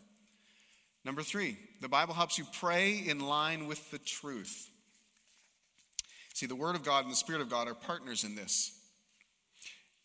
Number 1.05 1.23
three, 1.23 1.57
the 1.81 1.89
Bible 1.89 2.15
helps 2.15 2.37
you 2.37 2.45
pray 2.61 2.99
in 3.07 3.21
line 3.21 3.69
with 3.69 3.91
the 3.93 3.99
truth. 3.99 4.69
See, 6.35 6.47
the 6.47 6.57
Word 6.57 6.75
of 6.75 6.83
God 6.83 7.05
and 7.05 7.13
the 7.13 7.17
Spirit 7.17 7.43
of 7.43 7.49
God 7.49 7.69
are 7.69 7.75
partners 7.75 8.25
in 8.25 8.35
this. 8.35 8.78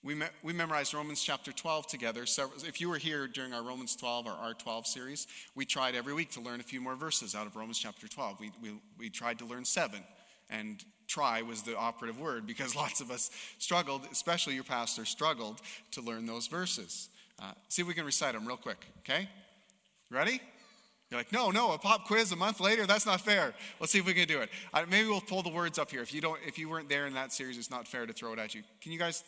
We, 0.03 0.15
me- 0.15 0.25
we 0.43 0.51
memorized 0.51 0.93
Romans 0.93 1.23
chapter 1.23 1.53
12 1.53 1.87
together. 1.87 2.25
So 2.25 2.51
if 2.67 2.81
you 2.81 2.89
were 2.89 2.97
here 2.97 3.25
during 3.27 3.53
our 3.53 3.63
Romans 3.63 3.95
12 3.95 4.27
or 4.27 4.31
R12 4.31 4.85
series, 4.85 5.27
we 5.55 5.65
tried 5.65 5.95
every 5.95 6.13
week 6.13 6.31
to 6.31 6.41
learn 6.41 6.59
a 6.59 6.63
few 6.63 6.81
more 6.81 6.95
verses 6.95 7.35
out 7.35 7.47
of 7.47 7.55
Romans 7.55 7.79
chapter 7.79 8.07
12. 8.07 8.39
We, 8.39 8.51
we, 8.61 8.69
we 8.99 9.09
tried 9.09 9.39
to 9.39 9.45
learn 9.45 9.63
seven, 9.63 10.01
and 10.49 10.83
try 11.07 11.41
was 11.41 11.61
the 11.61 11.77
operative 11.77 12.19
word 12.19 12.45
because 12.45 12.75
lots 12.83 12.99
of 12.99 13.11
us 13.11 13.31
struggled, 13.59 14.01
especially 14.11 14.55
your 14.55 14.65
pastor, 14.65 15.05
struggled 15.05 15.61
to 15.91 16.01
learn 16.01 16.25
those 16.25 16.47
verses. 16.47 17.07
Uh, 17.41 17.53
see 17.69 17.81
if 17.81 17.87
we 17.87 17.93
can 17.93 18.05
recite 18.05 18.33
them 18.33 18.45
real 18.45 18.57
quick, 18.57 18.85
okay? 18.99 19.29
Ready? 20.11 20.41
You're 21.09 21.19
like, 21.19 21.31
no, 21.31 21.51
no, 21.51 21.73
a 21.73 21.77
pop 21.77 22.07
quiz 22.07 22.31
a 22.31 22.35
month 22.35 22.59
later? 22.59 22.85
That's 22.85 23.05
not 23.05 23.21
fair. 23.21 23.53
Let's 23.79 23.91
see 23.91 23.99
if 23.99 24.05
we 24.05 24.13
can 24.13 24.27
do 24.27 24.41
it. 24.41 24.49
Uh, 24.73 24.83
maybe 24.89 25.07
we'll 25.07 25.21
pull 25.21 25.43
the 25.43 25.49
words 25.49 25.77
up 25.77 25.91
here. 25.91 26.01
If 26.01 26.13
you 26.13 26.21
don't, 26.21 26.39
if 26.45 26.57
you 26.57 26.67
weren't 26.67 26.89
there 26.89 27.05
in 27.05 27.13
that 27.13 27.31
series, 27.31 27.57
it's 27.57 27.69
not 27.69 27.87
fair 27.87 28.05
to 28.05 28.13
throw 28.13 28.33
it 28.33 28.39
at 28.39 28.55
you. 28.55 28.63
Can 28.81 28.91
you 28.91 28.99
guys 28.99 29.23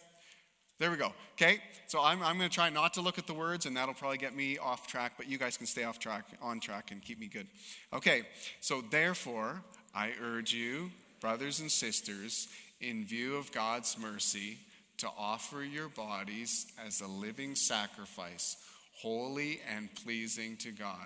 there 0.78 0.92
we 0.92 0.98
go. 0.98 1.14
Okay? 1.34 1.60
So 1.88 2.02
I'm, 2.02 2.22
I'm 2.22 2.38
going 2.38 2.50
to 2.50 2.54
try 2.54 2.70
not 2.70 2.94
to 2.96 3.02
look 3.02 3.18
at 3.18 3.28
the 3.28 3.34
words, 3.34 3.66
and 3.66 3.78
that'll 3.78 3.94
probably 3.94 4.18
get 4.18 4.36
me 4.36 4.58
off 4.58 4.88
track, 4.88 5.14
but 5.18 5.30
you 5.30 5.38
guys 5.38 5.58
can 5.58 5.68
stay 5.68 5.84
off 5.84 6.00
track, 6.00 6.26
on 6.42 6.60
track, 6.60 6.92
and 6.92 7.02
keep 7.02 7.20
me 7.20 7.28
good. 7.28 7.48
Okay, 7.94 8.24
so 8.60 8.84
therefore, 8.90 9.62
I 9.94 10.12
urge 10.22 10.54
you, 10.54 10.92
brothers 11.22 11.60
and 11.60 11.72
sisters, 11.72 12.48
in 12.82 13.06
view 13.06 13.36
of 13.36 13.52
God's 13.52 13.98
mercy, 13.98 14.58
to 14.98 15.10
offer 15.18 15.64
your 15.64 15.90
bodies 15.90 16.68
as 16.86 17.02
a 17.02 17.08
living 17.08 17.56
sacrifice, 17.56 18.58
holy 19.02 19.62
and 19.76 19.94
pleasing 19.96 20.58
to 20.58 20.72
God. 20.72 20.98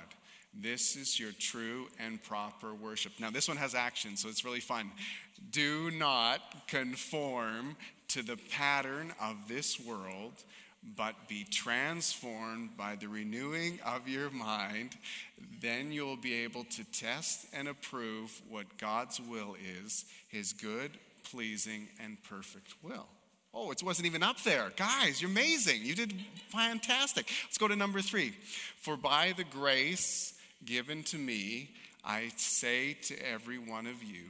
This 0.53 0.95
is 0.95 1.19
your 1.19 1.31
true 1.31 1.87
and 1.99 2.21
proper 2.23 2.73
worship. 2.73 3.13
Now, 3.19 3.29
this 3.29 3.47
one 3.47 3.57
has 3.57 3.75
action, 3.75 4.17
so 4.17 4.29
it's 4.29 4.43
really 4.43 4.59
fun. 4.59 4.91
Do 5.51 5.91
not 5.91 6.67
conform 6.67 7.75
to 8.09 8.23
the 8.23 8.37
pattern 8.51 9.13
of 9.21 9.47
this 9.47 9.79
world, 9.79 10.33
but 10.97 11.27
be 11.27 11.43
transformed 11.43 12.75
by 12.77 12.95
the 12.95 13.07
renewing 13.07 13.79
of 13.85 14.07
your 14.07 14.29
mind. 14.31 14.95
Then 15.61 15.91
you'll 15.91 16.17
be 16.17 16.33
able 16.43 16.63
to 16.65 16.83
test 16.91 17.45
and 17.53 17.67
approve 17.67 18.41
what 18.49 18.77
God's 18.77 19.19
will 19.19 19.55
is, 19.83 20.05
his 20.29 20.53
good, 20.53 20.91
pleasing, 21.29 21.87
and 22.03 22.17
perfect 22.23 22.73
will. 22.81 23.07
Oh, 23.53 23.71
it 23.71 23.81
wasn't 23.83 24.07
even 24.07 24.23
up 24.23 24.41
there. 24.43 24.71
Guys, 24.75 25.21
you're 25.21 25.31
amazing. 25.31 25.81
You 25.83 25.95
did 25.95 26.13
fantastic. 26.49 27.29
Let's 27.45 27.57
go 27.57 27.67
to 27.67 27.75
number 27.75 28.01
three. 28.01 28.33
For 28.77 28.95
by 28.95 29.33
the 29.35 29.43
grace 29.43 30.33
given 30.65 31.03
to 31.03 31.17
me, 31.17 31.71
I 32.03 32.31
say 32.37 32.93
to 33.03 33.15
every 33.31 33.57
one 33.57 33.87
of 33.87 34.03
you, 34.03 34.23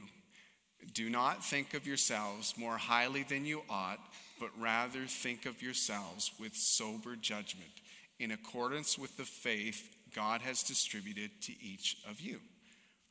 do 0.94 1.10
not 1.10 1.44
think 1.44 1.74
of 1.74 1.86
yourselves 1.86 2.54
more 2.56 2.76
highly 2.76 3.22
than 3.22 3.44
you 3.44 3.62
ought, 3.68 4.00
but 4.38 4.50
rather 4.58 5.04
think 5.06 5.46
of 5.46 5.62
yourselves 5.62 6.32
with 6.40 6.54
sober 6.56 7.16
judgment, 7.16 7.70
in 8.18 8.30
accordance 8.30 8.98
with 8.98 9.16
the 9.16 9.24
faith 9.24 9.90
God 10.14 10.40
has 10.40 10.62
distributed 10.62 11.30
to 11.42 11.52
each 11.62 11.98
of 12.08 12.20
you. 12.20 12.40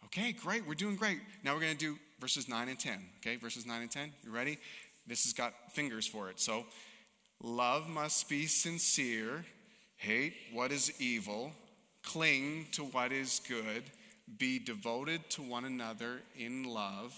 Okay, 0.06 0.32
great. 0.32 0.66
We're 0.66 0.74
doing 0.74 0.96
great. 0.96 1.20
Now 1.44 1.54
we're 1.54 1.62
going 1.62 1.78
to 1.78 1.78
do 1.78 2.00
verses 2.20 2.50
9 2.50 2.70
and 2.70 2.80
10. 2.80 3.00
Okay, 3.20 3.36
verses 3.36 3.66
9 3.66 3.82
and 3.82 3.92
10. 3.92 4.12
You 4.24 4.32
ready? 4.32 4.58
This 5.08 5.24
has 5.24 5.34
got 5.34 5.54
fingers 5.72 6.08
for 6.08 6.30
it. 6.30 6.40
So, 6.40 6.66
love 7.42 7.88
must 7.88 8.28
be 8.28 8.48
sincere, 8.48 9.46
hate 9.98 10.34
what 10.52 10.72
is 10.72 11.00
evil, 11.00 11.52
cling 12.04 12.68
to 12.74 12.84
what 12.84 13.12
is 13.12 13.42
good, 13.48 13.84
be 14.38 14.60
devoted 14.60 15.30
to 15.32 15.42
one 15.42 15.66
another 15.66 16.22
in 16.38 16.64
love 16.64 17.18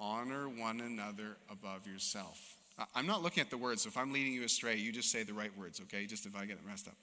honor 0.00 0.48
one 0.48 0.80
another 0.80 1.36
above 1.50 1.86
yourself. 1.86 2.56
I'm 2.94 3.06
not 3.06 3.22
looking 3.22 3.40
at 3.40 3.50
the 3.50 3.56
words, 3.56 3.82
so 3.82 3.88
if 3.88 3.96
I'm 3.96 4.12
leading 4.12 4.32
you 4.32 4.44
astray, 4.44 4.76
you 4.76 4.92
just 4.92 5.10
say 5.10 5.24
the 5.24 5.32
right 5.32 5.56
words, 5.58 5.80
okay? 5.82 6.06
Just 6.06 6.26
if 6.26 6.36
I 6.36 6.44
get 6.44 6.58
it 6.58 6.66
messed 6.66 6.86
up. 6.86 6.94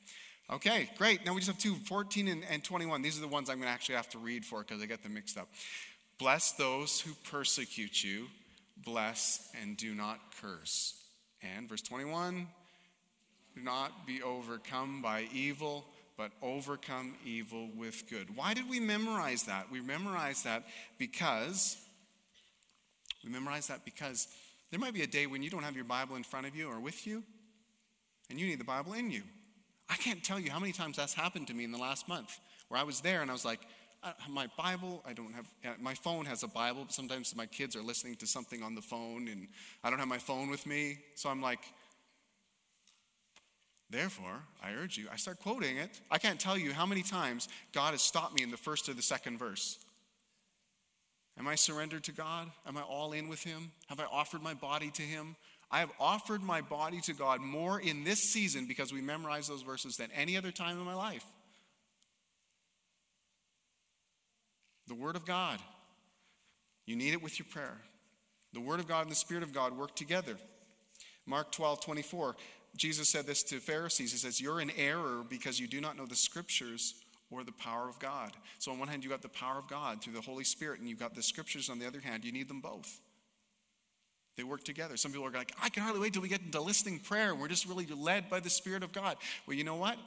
Okay, 0.49 0.89
great. 0.97 1.25
Now 1.25 1.33
we 1.33 1.41
just 1.41 1.51
have 1.51 1.57
two 1.57 1.75
14 1.75 2.27
and, 2.27 2.43
and 2.49 2.63
21. 2.63 3.01
These 3.01 3.17
are 3.17 3.21
the 3.21 3.27
ones 3.27 3.49
I'm 3.49 3.57
going 3.57 3.67
to 3.67 3.73
actually 3.73 3.95
have 3.95 4.09
to 4.09 4.19
read 4.19 4.45
for 4.45 4.59
because 4.63 4.81
I 4.81 4.85
get 4.85 5.03
them 5.03 5.15
mixed 5.15 5.37
up. 5.37 5.49
Bless 6.17 6.53
those 6.53 7.01
who 7.01 7.11
persecute 7.29 8.03
you, 8.03 8.27
bless 8.77 9.49
and 9.61 9.75
do 9.75 9.93
not 9.93 10.19
curse. 10.41 11.01
And 11.41 11.67
verse 11.67 11.81
21 11.81 12.47
do 13.55 13.61
not 13.61 14.05
be 14.05 14.21
overcome 14.21 15.01
by 15.01 15.27
evil, 15.33 15.85
but 16.17 16.31
overcome 16.41 17.15
evil 17.25 17.69
with 17.75 18.09
good. 18.09 18.35
Why 18.35 18.53
did 18.53 18.69
we 18.69 18.79
memorize 18.79 19.43
that? 19.43 19.71
We 19.71 19.81
memorized 19.81 20.45
that 20.45 20.63
because 20.97 21.77
we 23.23 23.31
memorize 23.31 23.67
that 23.67 23.83
because 23.85 24.27
there 24.71 24.79
might 24.79 24.93
be 24.93 25.01
a 25.01 25.07
day 25.07 25.27
when 25.27 25.43
you 25.43 25.49
don't 25.49 25.63
have 25.63 25.75
your 25.75 25.85
Bible 25.85 26.15
in 26.15 26.23
front 26.23 26.47
of 26.47 26.55
you 26.55 26.69
or 26.69 26.79
with 26.79 27.05
you, 27.05 27.23
and 28.29 28.39
you 28.39 28.47
need 28.47 28.59
the 28.59 28.65
Bible 28.65 28.93
in 28.93 29.11
you. 29.11 29.23
I 29.89 29.95
can't 29.95 30.23
tell 30.23 30.39
you 30.39 30.49
how 30.49 30.59
many 30.59 30.71
times 30.71 30.97
that's 30.97 31.13
happened 31.13 31.47
to 31.47 31.53
me 31.53 31.63
in 31.63 31.71
the 31.71 31.77
last 31.77 32.07
month 32.07 32.39
where 32.69 32.79
I 32.79 32.83
was 32.83 33.01
there 33.01 33.21
and 33.21 33.29
I 33.29 33.33
was 33.33 33.45
like, 33.45 33.59
my 34.29 34.47
Bible, 34.57 35.03
I 35.05 35.13
don't 35.13 35.33
have, 35.33 35.45
uh, 35.65 35.69
my 35.79 35.95
phone 35.95 36.25
has 36.25 36.43
a 36.43 36.47
Bible, 36.47 36.83
but 36.85 36.93
sometimes 36.93 37.35
my 37.35 37.45
kids 37.45 37.75
are 37.75 37.81
listening 37.81 38.15
to 38.17 38.27
something 38.27 38.61
on 38.61 38.75
the 38.75 38.81
phone 38.81 39.27
and 39.27 39.47
I 39.83 39.89
don't 39.89 39.99
have 39.99 40.07
my 40.07 40.19
phone 40.19 40.49
with 40.49 40.65
me. 40.67 40.99
So 41.15 41.29
I'm 41.29 41.41
like, 41.41 41.61
therefore, 43.89 44.43
I 44.63 44.73
urge 44.73 44.97
you, 44.97 45.07
I 45.11 45.15
start 45.15 45.39
quoting 45.39 45.77
it. 45.77 45.99
I 46.09 46.17
can't 46.17 46.39
tell 46.39 46.57
you 46.57 46.73
how 46.73 46.85
many 46.85 47.01
times 47.01 47.47
God 47.73 47.91
has 47.91 48.01
stopped 48.01 48.35
me 48.35 48.43
in 48.43 48.51
the 48.51 48.57
first 48.57 48.89
or 48.89 48.93
the 48.93 49.01
second 49.01 49.37
verse. 49.37 49.79
Am 51.37 51.47
I 51.47 51.55
surrendered 51.55 52.03
to 52.05 52.11
God? 52.11 52.49
Am 52.65 52.77
I 52.77 52.81
all 52.81 53.11
in 53.11 53.27
with 53.27 53.43
Him? 53.43 53.71
Have 53.87 53.99
I 53.99 54.05
offered 54.05 54.41
my 54.41 54.53
body 54.53 54.89
to 54.91 55.01
Him? 55.01 55.35
I 55.69 55.79
have 55.79 55.91
offered 55.99 56.41
my 56.41 56.61
body 56.61 57.01
to 57.01 57.13
God 57.13 57.41
more 57.41 57.79
in 57.79 58.03
this 58.03 58.19
season 58.19 58.67
because 58.67 58.93
we 58.93 59.01
memorize 59.01 59.47
those 59.47 59.63
verses 59.63 59.97
than 59.97 60.09
any 60.15 60.37
other 60.37 60.51
time 60.51 60.77
in 60.77 60.85
my 60.85 60.93
life. 60.93 61.25
The 64.87 64.95
Word 64.95 65.15
of 65.15 65.25
God. 65.25 65.59
You 66.85 66.95
need 66.95 67.13
it 67.13 67.21
with 67.21 67.39
your 67.39 67.47
prayer. 67.49 67.77
The 68.53 68.61
Word 68.61 68.79
of 68.79 68.87
God 68.87 69.01
and 69.01 69.11
the 69.11 69.15
Spirit 69.15 69.43
of 69.43 69.53
God 69.53 69.77
work 69.77 69.95
together. 69.95 70.37
Mark 71.25 71.51
12, 71.51 71.83
24, 71.83 72.35
Jesus 72.75 73.09
said 73.09 73.25
this 73.25 73.43
to 73.43 73.59
Pharisees. 73.59 74.11
He 74.11 74.17
says, 74.17 74.41
You're 74.41 74.61
in 74.61 74.71
error 74.71 75.23
because 75.27 75.59
you 75.59 75.67
do 75.67 75.79
not 75.79 75.97
know 75.97 76.05
the 76.05 76.15
Scriptures 76.15 76.95
or 77.31 77.43
the 77.43 77.51
power 77.51 77.89
of 77.89 77.99
God. 77.99 78.31
So, 78.59 78.71
on 78.71 78.79
one 78.79 78.87
hand, 78.87 79.03
you 79.03 79.09
got 79.09 79.21
the 79.21 79.29
power 79.29 79.57
of 79.57 79.67
God 79.67 80.01
through 80.01 80.13
the 80.13 80.21
Holy 80.21 80.43
Spirit, 80.43 80.79
and 80.79 80.87
you've 80.87 80.99
got 80.99 81.15
the 81.15 81.23
scriptures 81.23 81.69
on 81.69 81.79
the 81.79 81.87
other 81.87 81.99
hand. 81.99 82.23
You 82.23 82.31
need 82.31 82.47
them 82.47 82.61
both. 82.61 82.99
They 84.37 84.43
work 84.43 84.63
together. 84.63 84.97
Some 84.97 85.11
people 85.11 85.27
are 85.27 85.31
like, 85.31 85.53
I 85.61 85.69
can 85.69 85.83
hardly 85.83 86.01
wait 86.01 86.13
till 86.13 86.21
we 86.21 86.27
get 86.27 86.41
into 86.41 86.61
listening 86.61 86.99
prayer. 86.99 87.33
We're 87.33 87.47
just 87.47 87.65
really 87.65 87.85
led 87.87 88.29
by 88.29 88.41
the 88.41 88.49
Spirit 88.49 88.83
of 88.83 88.91
God. 88.91 89.17
Well, 89.47 89.55
you 89.55 89.63
know 89.63 89.75
what? 89.75 89.97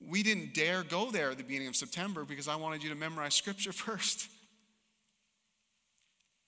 We 0.00 0.22
didn't 0.22 0.54
dare 0.54 0.82
go 0.82 1.10
there 1.10 1.30
at 1.30 1.38
the 1.38 1.44
beginning 1.44 1.68
of 1.68 1.76
September 1.76 2.24
because 2.24 2.48
I 2.48 2.56
wanted 2.56 2.82
you 2.82 2.90
to 2.90 2.94
memorize 2.94 3.34
scripture 3.34 3.72
first. 3.72 4.28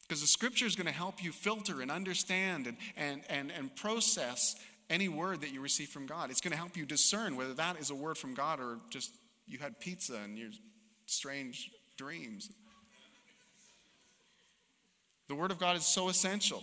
Because 0.06 0.20
the 0.20 0.28
scripture 0.28 0.66
is 0.66 0.76
going 0.76 0.86
to 0.86 0.92
help 0.92 1.22
you 1.22 1.32
filter 1.32 1.80
and 1.80 1.90
understand 1.90 2.68
and, 2.68 2.76
and, 2.96 3.22
and, 3.28 3.50
and 3.50 3.74
process 3.74 4.54
any 4.88 5.08
word 5.08 5.40
that 5.40 5.52
you 5.52 5.60
receive 5.60 5.88
from 5.88 6.06
God. 6.06 6.30
It's 6.30 6.40
going 6.40 6.52
to 6.52 6.58
help 6.58 6.76
you 6.76 6.86
discern 6.86 7.36
whether 7.36 7.54
that 7.54 7.78
is 7.80 7.90
a 7.90 7.94
word 7.94 8.18
from 8.18 8.34
God 8.34 8.60
or 8.60 8.78
just 8.90 9.12
you 9.46 9.58
had 9.58 9.78
pizza 9.80 10.16
and 10.22 10.36
your 10.36 10.50
strange 11.06 11.70
dreams. 11.96 12.50
The 15.28 15.34
Word 15.34 15.50
of 15.50 15.58
God 15.58 15.76
is 15.76 15.84
so 15.84 16.08
essential 16.08 16.62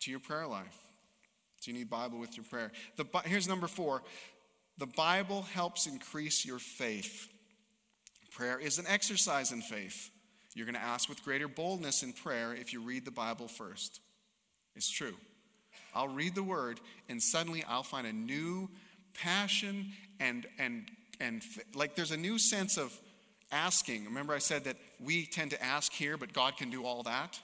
to 0.00 0.10
your 0.10 0.20
prayer 0.20 0.46
life. 0.46 0.76
So 1.60 1.70
you 1.70 1.76
need 1.76 1.90
Bible 1.90 2.18
with 2.18 2.36
your 2.36 2.44
prayer. 2.44 2.72
The, 2.96 3.04
here's 3.24 3.48
number 3.48 3.66
four. 3.66 4.02
The 4.78 4.86
Bible 4.86 5.42
helps 5.42 5.86
increase 5.86 6.44
your 6.44 6.58
faith. 6.58 7.28
Prayer 8.30 8.58
is 8.58 8.78
an 8.78 8.86
exercise 8.88 9.52
in 9.52 9.60
faith. 9.60 10.10
You're 10.54 10.66
going 10.66 10.74
to 10.74 10.82
ask 10.82 11.08
with 11.08 11.22
greater 11.22 11.48
boldness 11.48 12.02
in 12.02 12.12
prayer 12.12 12.54
if 12.54 12.72
you 12.72 12.80
read 12.80 13.04
the 13.04 13.10
Bible 13.10 13.46
first. 13.46 14.00
It's 14.74 14.88
true. 14.88 15.14
I'll 15.94 16.08
read 16.08 16.34
the 16.34 16.42
word 16.42 16.80
and 17.08 17.22
suddenly 17.22 17.64
I'll 17.68 17.82
find 17.82 18.06
a 18.06 18.12
new 18.12 18.68
passion 19.14 19.92
and 20.18 20.46
and 20.58 20.88
and 21.20 21.42
like 21.74 21.94
there's 21.94 22.12
a 22.12 22.16
new 22.16 22.38
sense 22.38 22.76
of 22.76 22.98
asking. 23.52 24.04
Remember 24.04 24.32
I 24.32 24.38
said 24.38 24.64
that 24.64 24.76
we 24.98 25.26
tend 25.26 25.50
to 25.50 25.62
ask 25.62 25.92
here 25.92 26.16
but 26.16 26.32
God 26.32 26.56
can 26.56 26.70
do 26.70 26.84
all 26.84 27.02
that? 27.04 27.40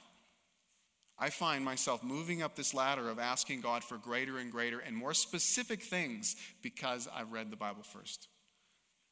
I 1.19 1.31
find 1.31 1.65
myself 1.65 2.03
moving 2.03 2.43
up 2.43 2.57
this 2.57 2.75
ladder 2.75 3.09
of 3.09 3.19
asking 3.19 3.63
God 3.63 3.83
for 3.83 3.97
greater 3.97 4.39
and 4.39 4.53
greater 4.53 4.81
and 4.81 4.95
more 4.95 5.15
specific 5.15 5.83
things 5.83 6.37
because 6.63 7.09
I've 7.15 7.33
read 7.33 7.51
the 7.51 7.57
Bible 7.57 7.83
first. 7.83 8.29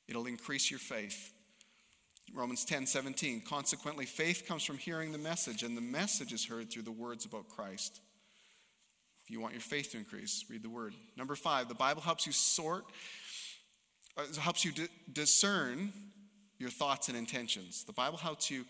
It'll 0.06 0.26
increase 0.26 0.70
your 0.70 0.80
faith. 0.80 1.32
Romans 2.34 2.64
10 2.64 2.86
17. 2.86 3.42
Consequently, 3.42 4.06
faith 4.06 4.44
comes 4.46 4.64
from 4.64 4.78
hearing 4.78 5.12
the 5.12 5.18
message, 5.18 5.62
and 5.62 5.76
the 5.76 5.82
message 5.82 6.32
is 6.32 6.46
heard 6.46 6.70
through 6.70 6.82
the 6.82 6.92
words 6.92 7.24
about 7.24 7.48
Christ. 7.48 8.00
If 9.24 9.30
you 9.30 9.40
want 9.40 9.54
your 9.54 9.62
faith 9.62 9.92
to 9.92 9.98
increase, 9.98 10.44
read 10.50 10.62
the 10.62 10.68
word. 10.68 10.94
Number 11.16 11.34
five, 11.34 11.68
the 11.68 11.74
Bible 11.74 12.02
helps 12.02 12.26
you 12.26 12.32
sort, 12.32 12.84
uh, 14.18 14.22
helps 14.38 14.64
you 14.64 14.72
d- 14.72 14.88
discern 15.12 15.92
your 16.58 16.70
thoughts 16.70 17.08
and 17.08 17.16
intentions. 17.16 17.84
The 17.84 17.92
Bible 17.92 18.18
helps 18.18 18.50
you 18.50 18.64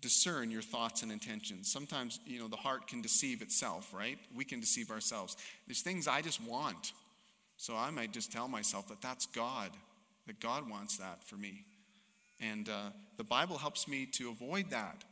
discern 0.00 0.50
your 0.50 0.62
thoughts 0.62 1.02
and 1.02 1.10
intentions. 1.10 1.70
Sometimes, 1.72 2.20
you 2.26 2.38
know, 2.38 2.48
the 2.48 2.56
heart 2.56 2.86
can 2.88 3.00
deceive 3.00 3.42
itself, 3.42 3.94
right? 3.94 4.18
We 4.34 4.44
can 4.44 4.60
deceive 4.60 4.90
ourselves. 4.90 5.36
There's 5.66 5.82
things 5.82 6.06
I 6.06 6.20
just 6.20 6.42
want. 6.42 6.92
So 7.56 7.74
I 7.76 7.90
might 7.90 8.12
just 8.12 8.32
tell 8.32 8.48
myself 8.48 8.88
that 8.88 9.00
that's 9.00 9.26
God, 9.26 9.70
that 10.26 10.40
God 10.40 10.68
wants 10.68 10.98
that 10.98 11.24
for 11.24 11.36
me. 11.36 11.64
And 12.40 12.68
uh, 12.68 12.90
the 13.16 13.24
Bible 13.24 13.56
helps 13.56 13.88
me 13.88 14.06
to 14.12 14.30
avoid 14.30 14.70
that. 14.70 15.04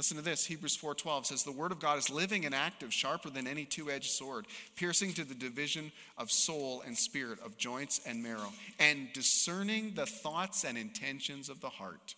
Listen 0.00 0.16
to 0.16 0.22
this. 0.22 0.46
Hebrews 0.46 0.78
4:12 0.78 1.26
says 1.26 1.42
the 1.42 1.52
word 1.52 1.72
of 1.72 1.78
God 1.78 1.98
is 1.98 2.08
living 2.08 2.46
and 2.46 2.54
active, 2.54 2.90
sharper 2.90 3.28
than 3.28 3.46
any 3.46 3.66
two-edged 3.66 4.10
sword, 4.10 4.46
piercing 4.74 5.12
to 5.12 5.24
the 5.24 5.34
division 5.34 5.92
of 6.16 6.32
soul 6.32 6.80
and 6.86 6.96
spirit, 6.96 7.38
of 7.40 7.58
joints 7.58 8.00
and 8.06 8.22
marrow, 8.22 8.50
and 8.78 9.12
discerning 9.12 9.92
the 9.92 10.06
thoughts 10.06 10.64
and 10.64 10.78
intentions 10.78 11.50
of 11.50 11.60
the 11.60 11.68
heart. 11.68 12.14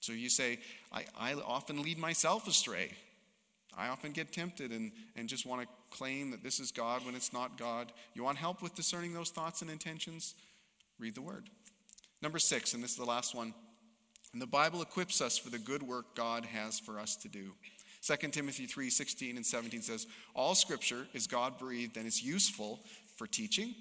So 0.00 0.10
you 0.10 0.28
say, 0.28 0.58
I, 0.90 1.04
I 1.16 1.34
often 1.34 1.82
lead 1.82 1.98
myself 1.98 2.48
astray. 2.48 2.94
I 3.78 3.86
often 3.86 4.10
get 4.10 4.32
tempted 4.32 4.72
and, 4.72 4.90
and 5.14 5.28
just 5.28 5.46
want 5.46 5.62
to 5.62 5.96
claim 5.96 6.32
that 6.32 6.42
this 6.42 6.58
is 6.58 6.72
God 6.72 7.06
when 7.06 7.14
it's 7.14 7.32
not 7.32 7.56
God. 7.56 7.92
You 8.12 8.24
want 8.24 8.38
help 8.38 8.60
with 8.60 8.74
discerning 8.74 9.14
those 9.14 9.30
thoughts 9.30 9.62
and 9.62 9.70
intentions? 9.70 10.34
Read 10.98 11.14
the 11.14 11.22
word. 11.22 11.48
Number 12.22 12.40
six, 12.40 12.74
and 12.74 12.82
this 12.82 12.90
is 12.90 12.96
the 12.96 13.04
last 13.04 13.36
one. 13.36 13.54
And 14.36 14.42
the 14.42 14.46
Bible 14.46 14.82
equips 14.82 15.22
us 15.22 15.38
for 15.38 15.48
the 15.48 15.58
good 15.58 15.82
work 15.82 16.14
God 16.14 16.44
has 16.44 16.78
for 16.78 16.98
us 16.98 17.16
to 17.16 17.28
do. 17.28 17.52
2 18.02 18.16
Timothy 18.28 18.66
3 18.66 18.90
16 18.90 19.34
and 19.34 19.46
17 19.46 19.80
says, 19.80 20.06
All 20.34 20.54
scripture 20.54 21.06
is 21.14 21.26
God 21.26 21.58
breathed 21.58 21.96
and 21.96 22.06
is 22.06 22.22
useful 22.22 22.80
for 23.14 23.26
teaching, 23.26 23.74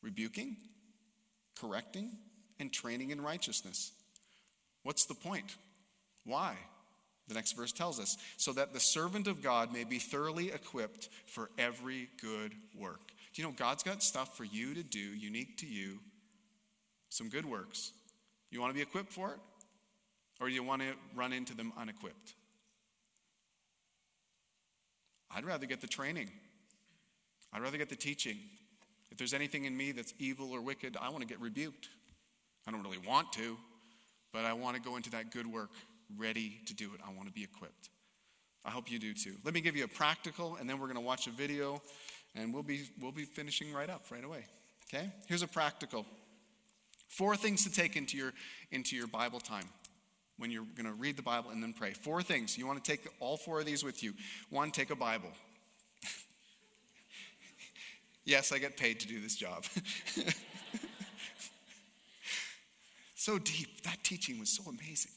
rebuking, 0.00 0.56
correcting, 1.60 2.10
and 2.58 2.72
training 2.72 3.10
in 3.10 3.20
righteousness. 3.20 3.92
What's 4.82 5.04
the 5.04 5.12
point? 5.12 5.56
Why? 6.24 6.54
The 7.28 7.34
next 7.34 7.52
verse 7.52 7.72
tells 7.72 8.00
us, 8.00 8.16
so 8.38 8.54
that 8.54 8.72
the 8.72 8.80
servant 8.80 9.26
of 9.26 9.42
God 9.42 9.74
may 9.74 9.84
be 9.84 9.98
thoroughly 9.98 10.52
equipped 10.52 11.10
for 11.26 11.50
every 11.58 12.08
good 12.22 12.54
work. 12.74 13.12
Do 13.34 13.42
you 13.42 13.46
know 13.46 13.54
God's 13.54 13.82
got 13.82 14.02
stuff 14.02 14.38
for 14.38 14.44
you 14.44 14.72
to 14.72 14.82
do, 14.82 14.98
unique 14.98 15.58
to 15.58 15.66
you, 15.66 15.98
some 17.10 17.28
good 17.28 17.44
works. 17.44 17.92
You 18.52 18.60
want 18.60 18.70
to 18.70 18.74
be 18.74 18.82
equipped 18.82 19.12
for 19.12 19.32
it? 19.32 19.38
Or 20.40 20.48
do 20.48 20.54
you 20.54 20.62
want 20.62 20.82
to 20.82 20.88
run 21.14 21.32
into 21.32 21.56
them 21.56 21.72
unequipped? 21.76 22.34
I'd 25.34 25.44
rather 25.44 25.66
get 25.66 25.80
the 25.80 25.86
training. 25.86 26.30
I'd 27.52 27.62
rather 27.62 27.78
get 27.78 27.88
the 27.88 27.96
teaching. 27.96 28.36
If 29.10 29.16
there's 29.16 29.34
anything 29.34 29.64
in 29.64 29.76
me 29.76 29.92
that's 29.92 30.12
evil 30.18 30.52
or 30.52 30.60
wicked, 30.60 30.96
I 31.00 31.08
want 31.08 31.22
to 31.22 31.26
get 31.26 31.40
rebuked. 31.40 31.88
I 32.66 32.70
don't 32.70 32.82
really 32.82 32.98
want 32.98 33.32
to, 33.34 33.56
but 34.32 34.44
I 34.44 34.52
want 34.52 34.76
to 34.76 34.82
go 34.82 34.96
into 34.96 35.10
that 35.10 35.32
good 35.32 35.46
work 35.46 35.70
ready 36.16 36.60
to 36.66 36.74
do 36.74 36.90
it. 36.94 37.00
I 37.06 37.12
want 37.12 37.28
to 37.28 37.32
be 37.32 37.42
equipped. 37.42 37.88
I 38.64 38.70
hope 38.70 38.90
you 38.90 38.98
do 38.98 39.14
too. 39.14 39.34
Let 39.44 39.54
me 39.54 39.60
give 39.60 39.76
you 39.76 39.84
a 39.84 39.88
practical, 39.88 40.56
and 40.56 40.68
then 40.68 40.78
we're 40.78 40.86
going 40.86 40.96
to 40.96 41.00
watch 41.00 41.26
a 41.26 41.30
video, 41.30 41.82
and 42.34 42.52
we'll 42.52 42.62
be, 42.62 42.82
we'll 43.00 43.12
be 43.12 43.24
finishing 43.24 43.72
right 43.72 43.90
up 43.90 44.06
right 44.10 44.24
away. 44.24 44.44
Okay? 44.92 45.10
Here's 45.26 45.42
a 45.42 45.48
practical. 45.48 46.06
Four 47.12 47.36
things 47.36 47.62
to 47.64 47.70
take 47.70 47.94
into 47.94 48.16
your, 48.16 48.32
into 48.70 48.96
your 48.96 49.06
Bible 49.06 49.38
time 49.38 49.68
when 50.38 50.50
you're 50.50 50.64
going 50.74 50.86
to 50.86 50.94
read 50.94 51.18
the 51.18 51.22
Bible 51.22 51.50
and 51.50 51.62
then 51.62 51.74
pray. 51.74 51.92
Four 51.92 52.22
things. 52.22 52.56
You 52.56 52.66
want 52.66 52.82
to 52.82 52.90
take 52.90 53.06
all 53.20 53.36
four 53.36 53.60
of 53.60 53.66
these 53.66 53.84
with 53.84 54.02
you. 54.02 54.14
One, 54.48 54.70
take 54.70 54.88
a 54.88 54.96
Bible. 54.96 55.28
yes, 58.24 58.50
I 58.50 58.58
get 58.58 58.78
paid 58.78 58.98
to 59.00 59.06
do 59.06 59.20
this 59.20 59.36
job. 59.36 59.64
so 63.14 63.38
deep. 63.38 63.82
That 63.82 64.02
teaching 64.02 64.40
was 64.40 64.48
so 64.48 64.62
amazing. 64.70 65.12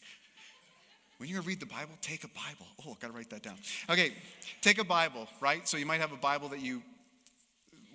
When 1.15 1.29
you're 1.29 1.38
going 1.38 1.43
to 1.43 1.47
read 1.47 1.62
the 1.62 1.65
Bible, 1.65 1.93
take 2.01 2.25
a 2.25 2.27
Bible. 2.27 2.67
Oh, 2.86 2.91
I've 2.91 2.99
got 2.99 3.08
to 3.08 3.13
write 3.13 3.29
that 3.29 3.41
down. 3.41 3.55
Okay, 3.89 4.12
take 4.62 4.79
a 4.79 4.84
Bible, 4.84 5.29
right? 5.39 5.65
So 5.65 5.77
you 5.77 5.86
might 5.86 6.01
have 6.01 6.12
a 6.12 6.17
Bible 6.17 6.49
that 6.49 6.60
you, 6.60 6.84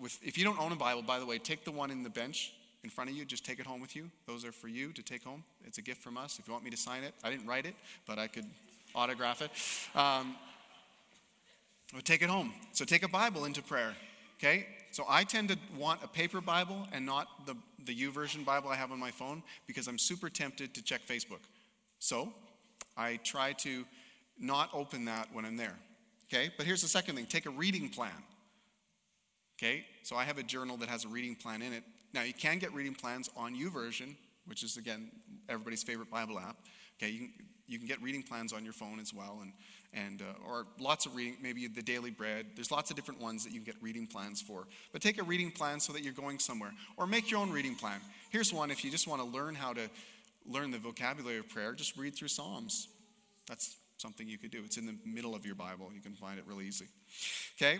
with, 0.00 0.18
if 0.22 0.38
you 0.38 0.44
don't 0.44 0.58
own 0.58 0.72
a 0.72 0.76
Bible, 0.76 1.02
by 1.02 1.18
the 1.18 1.26
way, 1.26 1.36
take 1.36 1.66
the 1.66 1.70
one 1.70 1.90
in 1.90 2.02
the 2.02 2.08
bench 2.08 2.54
in 2.82 2.90
front 2.90 3.10
of 3.10 3.16
you. 3.16 3.24
Just 3.24 3.44
take 3.44 3.58
it 3.58 3.66
home 3.66 3.80
with 3.80 3.94
you. 3.94 4.10
Those 4.26 4.44
are 4.44 4.52
for 4.52 4.68
you 4.68 4.92
to 4.92 5.02
take 5.02 5.24
home. 5.24 5.44
It's 5.64 5.78
a 5.78 5.82
gift 5.82 6.02
from 6.02 6.16
us. 6.16 6.38
If 6.38 6.46
you 6.46 6.52
want 6.52 6.64
me 6.64 6.70
to 6.70 6.76
sign 6.76 7.04
it, 7.04 7.14
I 7.22 7.30
didn't 7.30 7.46
write 7.46 7.66
it, 7.66 7.74
but 8.06 8.18
I 8.18 8.26
could 8.26 8.46
autograph 8.94 9.42
it. 9.42 9.50
Um, 9.98 10.34
but 11.94 12.04
take 12.04 12.22
it 12.22 12.30
home. 12.30 12.52
So 12.72 12.84
take 12.84 13.02
a 13.02 13.08
Bible 13.08 13.44
into 13.44 13.62
prayer. 13.62 13.94
Okay? 14.38 14.66
So 14.92 15.04
I 15.08 15.24
tend 15.24 15.50
to 15.50 15.58
want 15.76 16.02
a 16.02 16.08
paper 16.08 16.40
Bible 16.40 16.86
and 16.92 17.04
not 17.04 17.46
the, 17.46 17.54
the 17.84 17.94
YouVersion 17.94 18.44
Bible 18.44 18.70
I 18.70 18.76
have 18.76 18.90
on 18.90 18.98
my 18.98 19.10
phone 19.10 19.42
because 19.66 19.86
I'm 19.86 19.98
super 19.98 20.30
tempted 20.30 20.74
to 20.74 20.82
check 20.82 21.02
Facebook. 21.06 21.40
So 21.98 22.32
I 22.96 23.18
try 23.22 23.52
to 23.54 23.84
not 24.38 24.70
open 24.72 25.04
that 25.04 25.28
when 25.32 25.44
I'm 25.44 25.56
there. 25.56 25.76
Okay? 26.32 26.50
But 26.56 26.66
here's 26.66 26.82
the 26.82 26.88
second 26.88 27.16
thing 27.16 27.26
take 27.26 27.46
a 27.46 27.50
reading 27.50 27.88
plan. 27.88 28.10
Okay? 29.58 29.84
So 30.02 30.16
I 30.16 30.24
have 30.24 30.38
a 30.38 30.42
journal 30.42 30.76
that 30.78 30.88
has 30.88 31.04
a 31.04 31.08
reading 31.08 31.34
plan 31.34 31.60
in 31.60 31.72
it. 31.72 31.84
Now, 32.12 32.22
you 32.22 32.34
can 32.34 32.58
get 32.58 32.72
reading 32.74 32.94
plans 32.94 33.30
on 33.36 33.54
YouVersion, 33.54 34.14
which 34.46 34.62
is, 34.62 34.76
again, 34.76 35.10
everybody's 35.48 35.82
favorite 35.82 36.10
Bible 36.10 36.38
app. 36.38 36.56
Okay, 37.00 37.10
you 37.10 37.18
can, 37.18 37.32
you 37.66 37.78
can 37.78 37.86
get 37.86 38.02
reading 38.02 38.22
plans 38.22 38.52
on 38.52 38.64
your 38.64 38.72
phone 38.72 38.98
as 38.98 39.14
well, 39.14 39.38
and, 39.42 39.52
and 39.94 40.22
uh, 40.22 40.48
or 40.48 40.66
lots 40.78 41.06
of 41.06 41.14
reading, 41.14 41.36
maybe 41.40 41.66
the 41.68 41.82
Daily 41.82 42.10
Bread. 42.10 42.46
There's 42.56 42.70
lots 42.70 42.90
of 42.90 42.96
different 42.96 43.20
ones 43.20 43.44
that 43.44 43.52
you 43.52 43.60
can 43.60 43.64
get 43.64 43.76
reading 43.80 44.06
plans 44.06 44.42
for. 44.42 44.66
But 44.92 45.02
take 45.02 45.20
a 45.20 45.24
reading 45.24 45.50
plan 45.50 45.78
so 45.80 45.92
that 45.92 46.02
you're 46.02 46.12
going 46.12 46.40
somewhere, 46.40 46.72
or 46.96 47.06
make 47.06 47.30
your 47.30 47.40
own 47.40 47.50
reading 47.50 47.76
plan. 47.76 48.00
Here's 48.30 48.52
one 48.52 48.70
if 48.70 48.84
you 48.84 48.90
just 48.90 49.06
want 49.06 49.22
to 49.22 49.28
learn 49.28 49.54
how 49.54 49.72
to 49.72 49.88
learn 50.46 50.70
the 50.70 50.78
vocabulary 50.78 51.38
of 51.38 51.48
prayer, 51.48 51.72
just 51.74 51.96
read 51.96 52.16
through 52.16 52.28
Psalms. 52.28 52.88
That's 53.46 53.76
something 53.98 54.28
you 54.28 54.38
could 54.38 54.50
do. 54.50 54.62
It's 54.64 54.76
in 54.76 54.86
the 54.86 54.96
middle 55.04 55.34
of 55.34 55.44
your 55.44 55.54
Bible. 55.54 55.90
You 55.94 56.00
can 56.00 56.14
find 56.14 56.38
it 56.38 56.44
really 56.46 56.66
easy. 56.66 56.86
Okay? 57.56 57.78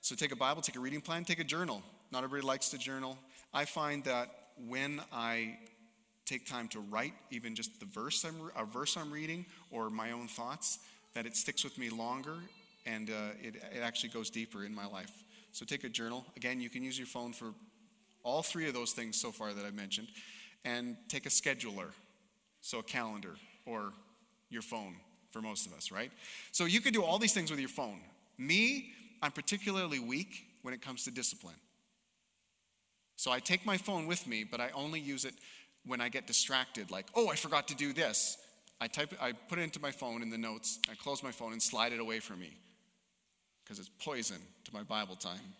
So 0.00 0.14
take 0.14 0.32
a 0.32 0.36
Bible, 0.36 0.62
take 0.62 0.76
a 0.76 0.80
reading 0.80 1.00
plan, 1.00 1.24
take 1.24 1.40
a 1.40 1.44
journal. 1.44 1.82
Not 2.10 2.24
everybody 2.24 2.46
likes 2.46 2.70
to 2.70 2.78
journal. 2.78 3.18
I 3.52 3.64
find 3.64 4.04
that 4.04 4.28
when 4.68 5.00
I 5.12 5.58
take 6.24 6.46
time 6.46 6.68
to 6.68 6.80
write 6.80 7.14
even 7.30 7.54
just 7.54 7.80
the 7.80 7.86
verse 7.86 8.24
I'm, 8.24 8.50
a 8.56 8.64
verse 8.64 8.96
I'm 8.96 9.12
reading 9.12 9.46
or 9.70 9.90
my 9.90 10.12
own 10.12 10.28
thoughts, 10.28 10.78
that 11.14 11.26
it 11.26 11.36
sticks 11.36 11.64
with 11.64 11.76
me 11.76 11.90
longer 11.90 12.36
and 12.86 13.10
uh, 13.10 13.34
it, 13.42 13.56
it 13.56 13.80
actually 13.82 14.10
goes 14.10 14.30
deeper 14.30 14.64
in 14.64 14.74
my 14.74 14.86
life. 14.86 15.24
So 15.52 15.64
take 15.64 15.84
a 15.84 15.88
journal. 15.88 16.24
Again, 16.36 16.60
you 16.60 16.70
can 16.70 16.82
use 16.82 16.96
your 16.96 17.08
phone 17.08 17.32
for 17.32 17.52
all 18.22 18.42
three 18.42 18.68
of 18.68 18.74
those 18.74 18.92
things 18.92 19.20
so 19.20 19.32
far 19.32 19.52
that 19.52 19.64
I've 19.64 19.74
mentioned. 19.74 20.08
And 20.64 20.96
take 21.08 21.26
a 21.26 21.30
scheduler, 21.30 21.90
so 22.60 22.78
a 22.78 22.82
calendar 22.82 23.34
or 23.66 23.92
your 24.50 24.62
phone 24.62 24.96
for 25.30 25.40
most 25.40 25.66
of 25.66 25.72
us, 25.72 25.90
right? 25.90 26.12
So 26.52 26.66
you 26.66 26.80
can 26.80 26.92
do 26.92 27.02
all 27.02 27.18
these 27.18 27.32
things 27.32 27.50
with 27.50 27.60
your 27.60 27.68
phone. 27.68 28.00
Me, 28.36 28.92
I'm 29.22 29.32
particularly 29.32 29.98
weak 29.98 30.44
when 30.62 30.74
it 30.74 30.82
comes 30.82 31.04
to 31.04 31.10
discipline. 31.10 31.54
So 33.20 33.30
I 33.30 33.38
take 33.38 33.66
my 33.66 33.76
phone 33.76 34.06
with 34.06 34.26
me, 34.26 34.44
but 34.44 34.62
I 34.62 34.70
only 34.74 34.98
use 34.98 35.26
it 35.26 35.34
when 35.84 36.00
I 36.00 36.08
get 36.08 36.26
distracted, 36.26 36.90
like, 36.90 37.04
oh, 37.14 37.28
I 37.28 37.34
forgot 37.34 37.68
to 37.68 37.74
do 37.74 37.92
this. 37.92 38.38
I 38.80 38.86
type 38.86 39.12
I 39.20 39.32
put 39.32 39.58
it 39.58 39.62
into 39.62 39.78
my 39.78 39.90
phone 39.90 40.22
in 40.22 40.30
the 40.30 40.38
notes, 40.38 40.78
I 40.90 40.94
close 40.94 41.22
my 41.22 41.30
phone 41.30 41.52
and 41.52 41.62
slide 41.62 41.92
it 41.92 42.00
away 42.00 42.20
from 42.20 42.40
me. 42.40 42.56
Because 43.62 43.78
it's 43.78 43.90
poison 44.02 44.38
to 44.64 44.72
my 44.72 44.84
Bible 44.84 45.16
time. 45.16 45.52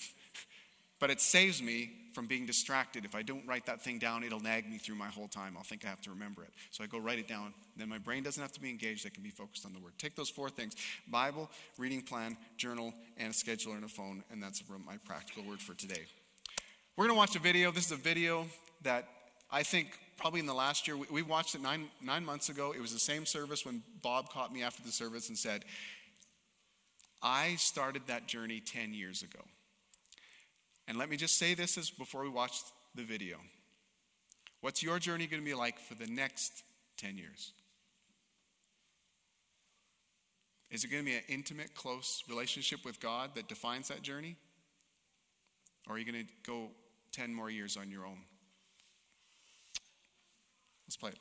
but 0.98 1.10
it 1.10 1.20
saves 1.20 1.62
me 1.62 1.92
from 2.12 2.26
being 2.26 2.44
distracted. 2.44 3.04
If 3.04 3.14
I 3.14 3.22
don't 3.22 3.46
write 3.46 3.66
that 3.66 3.82
thing 3.82 4.00
down, 4.00 4.24
it'll 4.24 4.40
nag 4.40 4.68
me 4.68 4.76
through 4.76 4.96
my 4.96 5.06
whole 5.06 5.28
time. 5.28 5.54
I'll 5.56 5.62
think 5.62 5.84
I 5.84 5.88
have 5.88 6.00
to 6.00 6.10
remember 6.10 6.42
it. 6.42 6.50
So 6.72 6.82
I 6.82 6.88
go 6.88 6.98
write 6.98 7.20
it 7.20 7.28
down. 7.28 7.54
Then 7.76 7.88
my 7.88 7.98
brain 7.98 8.24
doesn't 8.24 8.42
have 8.42 8.52
to 8.54 8.60
be 8.60 8.68
engaged. 8.68 9.06
I 9.06 9.10
can 9.10 9.22
be 9.22 9.30
focused 9.30 9.64
on 9.64 9.72
the 9.72 9.78
word. 9.78 9.92
Take 9.96 10.16
those 10.16 10.28
four 10.28 10.50
things 10.50 10.74
Bible, 11.08 11.52
reading 11.78 12.02
plan, 12.02 12.36
journal, 12.56 12.92
and 13.16 13.28
a 13.28 13.32
scheduler 13.32 13.76
and 13.76 13.84
a 13.84 13.88
phone. 13.88 14.24
And 14.32 14.42
that's 14.42 14.60
my 14.84 14.96
practical 15.06 15.44
word 15.44 15.60
for 15.60 15.74
today. 15.74 16.06
We're 16.96 17.04
going 17.04 17.14
to 17.14 17.18
watch 17.18 17.36
a 17.36 17.40
video. 17.40 17.70
This 17.70 17.84
is 17.84 17.92
a 17.92 17.96
video 17.96 18.46
that 18.80 19.06
I 19.50 19.62
think 19.64 19.88
probably 20.16 20.40
in 20.40 20.46
the 20.46 20.54
last 20.54 20.88
year, 20.88 20.96
we, 20.96 21.20
watched 21.20 21.54
it 21.54 21.60
nine, 21.60 21.90
nine 22.02 22.24
months 22.24 22.48
ago. 22.48 22.72
It 22.74 22.80
was 22.80 22.90
the 22.90 22.98
same 22.98 23.26
service 23.26 23.66
when 23.66 23.82
Bob 24.00 24.30
caught 24.30 24.50
me 24.50 24.62
after 24.62 24.82
the 24.82 24.90
service 24.90 25.28
and 25.28 25.36
said, 25.36 25.66
I 27.22 27.56
started 27.56 28.00
that 28.06 28.26
journey 28.26 28.60
10 28.60 28.94
years 28.94 29.22
ago. 29.22 29.40
And 30.88 30.96
let 30.96 31.10
me 31.10 31.18
just 31.18 31.36
say 31.36 31.52
this 31.52 31.76
as 31.76 31.90
before 31.90 32.22
we 32.22 32.30
watch 32.30 32.60
the 32.94 33.02
video. 33.02 33.36
What's 34.62 34.82
your 34.82 34.98
journey 34.98 35.26
going 35.26 35.42
to 35.42 35.46
be 35.46 35.52
like 35.52 35.78
for 35.78 35.96
the 35.96 36.06
next 36.06 36.62
10 36.96 37.18
years? 37.18 37.52
Is 40.70 40.82
it 40.82 40.88
going 40.88 41.04
to 41.04 41.10
be 41.10 41.16
an 41.16 41.24
intimate, 41.28 41.74
close 41.74 42.24
relationship 42.26 42.86
with 42.86 43.00
God 43.00 43.34
that 43.34 43.48
defines 43.48 43.88
that 43.88 44.00
journey? 44.00 44.36
Or 45.86 45.96
are 45.96 45.98
you 45.98 46.10
going 46.10 46.24
to 46.24 46.32
go 46.50 46.70
10 47.16 47.32
more 47.32 47.48
years 47.48 47.78
on 47.78 47.90
your 47.90 48.04
own? 48.04 48.18
Let's 50.86 50.98
play 50.98 51.12
it. 51.12 51.18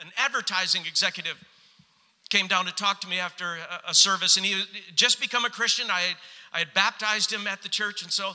An 0.00 0.10
advertising 0.18 0.84
executive 0.84 1.44
came 2.30 2.46
down 2.46 2.66
to 2.66 2.72
talk 2.72 3.00
to 3.00 3.08
me 3.08 3.18
after 3.18 3.56
a, 3.86 3.94
service, 3.94 4.36
and 4.36 4.44
he 4.44 4.62
just 4.94 5.20
become 5.20 5.44
a 5.44 5.50
Christian. 5.50 5.86
I 5.90 6.14
I 6.52 6.60
had 6.60 6.74
baptized 6.74 7.32
him 7.32 7.46
at 7.46 7.62
the 7.62 7.68
church, 7.68 8.02
and 8.02 8.10
so, 8.10 8.32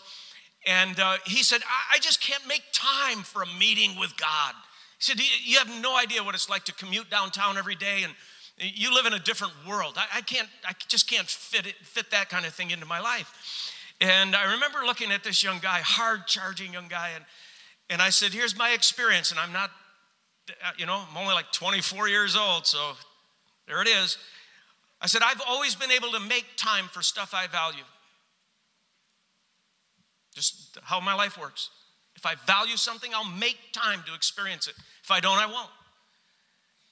and 0.68 1.00
uh, 1.00 1.18
he 1.26 1.44
said, 1.44 1.62
I, 1.64 1.96
I 1.96 2.00
just 2.00 2.22
can't 2.22 2.46
make 2.48 2.62
time 2.72 3.24
for 3.24 3.42
a 3.42 3.48
meeting 3.60 4.00
with 4.00 4.16
God. 4.18 4.54
He 5.00 5.04
said, 5.04 5.20
You 5.44 5.58
have 5.58 5.82
no 5.82 5.98
idea 5.98 6.24
what 6.24 6.36
it's 6.36 6.50
like 6.50 6.64
to 6.66 6.74
commute 6.74 7.10
downtown 7.10 7.58
every 7.58 7.76
day, 7.76 8.04
and 8.04 8.14
you 8.58 8.94
live 8.94 9.06
in 9.06 9.14
a 9.14 9.20
different 9.20 9.54
world. 9.68 9.96
I, 9.98 10.20
I 10.20 10.22
can't, 10.22 10.48
I 10.68 10.74
just 10.88 11.10
can't 11.10 11.28
fit 11.28 11.66
it, 11.66 11.76
fit 11.82 12.12
that 12.12 12.30
kind 12.30 12.46
of 12.46 12.54
thing 12.54 12.72
into 12.72 12.86
my 12.86 13.00
life. 13.00 13.74
And 14.00 14.36
I 14.36 14.54
remember 14.54 14.80
looking 14.86 15.12
at 15.12 15.24
this 15.24 15.44
young 15.44 15.60
guy, 15.60 15.80
hard 15.80 16.28
charging 16.28 16.74
young 16.74 16.88
guy, 16.88 17.10
and, 17.16 17.26
and 17.90 18.02
I 18.02 18.10
said, 18.10 18.32
Here's 18.32 18.58
my 18.58 18.72
experience, 18.72 19.32
and 19.32 19.40
I'm 19.40 19.52
not 19.52 19.72
uh, 20.50 20.72
you 20.78 20.86
know, 20.86 21.04
I'm 21.10 21.18
only 21.18 21.34
like 21.34 21.52
24 21.52 22.10
years 22.10 22.36
old, 22.36 22.66
so 22.66 22.94
there 23.72 23.82
it 23.82 23.88
is. 23.88 24.18
I 25.00 25.08
said, 25.08 25.22
I've 25.24 25.42
always 25.48 25.76
been 25.76 25.92
able 25.92 26.12
to 26.12 26.20
make 26.20 26.46
time 26.58 26.90
for 26.92 27.02
stuff 27.02 27.34
I 27.34 27.48
value. 27.48 27.86
Just 30.36 30.78
how 30.84 31.00
my 31.00 31.14
life 31.14 31.38
works. 31.40 31.70
If 32.18 32.26
I 32.26 32.36
value 32.46 32.76
something, 32.76 33.12
I'll 33.16 33.24
make 33.24 33.58
time 33.72 34.04
to 34.08 34.14
experience 34.14 34.68
it. 34.68 34.74
If 35.02 35.10
I 35.10 35.22
don't, 35.22 35.38
I 35.38 35.46
won't. 35.46 35.70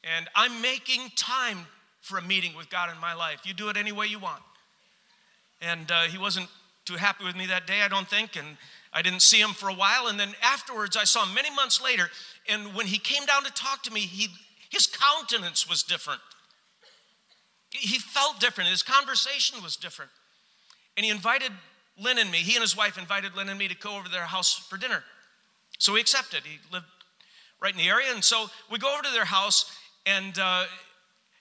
And 0.06 0.30
I'm 0.36 0.62
making 0.62 1.12
time 1.18 1.68
for 2.00 2.18
a 2.18 2.22
meeting 2.22 2.56
with 2.56 2.70
God 2.70 2.90
in 2.90 2.98
my 3.02 3.14
life. 3.14 3.42
You 3.44 3.54
do 3.54 3.68
it 3.68 3.76
any 3.76 3.92
way 3.92 4.08
you 4.08 4.18
want. 4.18 4.42
And 5.62 5.92
uh, 5.92 6.04
he 6.04 6.18
wasn't 6.18 6.48
too 6.86 6.96
happy 6.96 7.26
with 7.26 7.36
me 7.36 7.46
that 7.48 7.68
day, 7.68 7.82
I 7.82 7.90
don't 7.90 8.08
think. 8.08 8.38
And 8.38 8.56
I 8.94 9.02
didn't 9.02 9.22
see 9.22 9.42
him 9.42 9.50
for 9.50 9.68
a 9.68 9.76
while. 9.76 10.08
And 10.08 10.18
then 10.18 10.34
afterwards, 10.42 10.96
I 10.96 11.04
saw 11.04 11.26
him 11.26 11.36
many 11.36 11.54
months 11.54 11.84
later. 11.84 12.10
And 12.48 12.74
when 12.74 12.86
he 12.86 13.00
came 13.00 13.26
down 13.26 13.44
to 13.44 13.52
talk 13.52 13.84
to 13.84 13.92
me, 13.92 14.00
he, 14.00 14.30
his 14.70 14.88
countenance 14.88 15.68
was 15.68 15.84
different. 15.84 16.22
He 17.72 18.00
felt 18.00 18.40
different. 18.40 18.70
His 18.70 18.84
conversation 18.84 19.62
was 19.62 19.76
different. 19.76 20.12
And 20.98 21.06
he 21.06 21.12
invited 21.12 21.52
Lynn 22.02 22.18
and 22.18 22.32
me, 22.32 22.40
he 22.40 22.56
and 22.56 22.62
his 22.62 22.76
wife 22.76 22.98
invited 22.98 23.36
Lynn 23.36 23.50
and 23.50 23.60
me 23.60 23.68
to 23.68 23.76
go 23.76 23.96
over 23.96 24.06
to 24.06 24.12
their 24.12 24.24
house 24.24 24.54
for 24.54 24.78
dinner. 24.78 25.04
So 25.78 25.94
we 25.94 26.00
accepted. 26.00 26.44
He 26.44 26.60
lived 26.72 26.86
right 27.62 27.74
in 27.74 27.78
the 27.78 27.90
area. 27.90 28.12
And 28.14 28.24
so 28.24 28.48
we 28.72 28.80
go 28.80 28.94
over 28.94 29.04
to 29.04 29.12
their 29.12 29.26
house, 29.26 29.72
and 30.06 30.38
uh, 30.40 30.66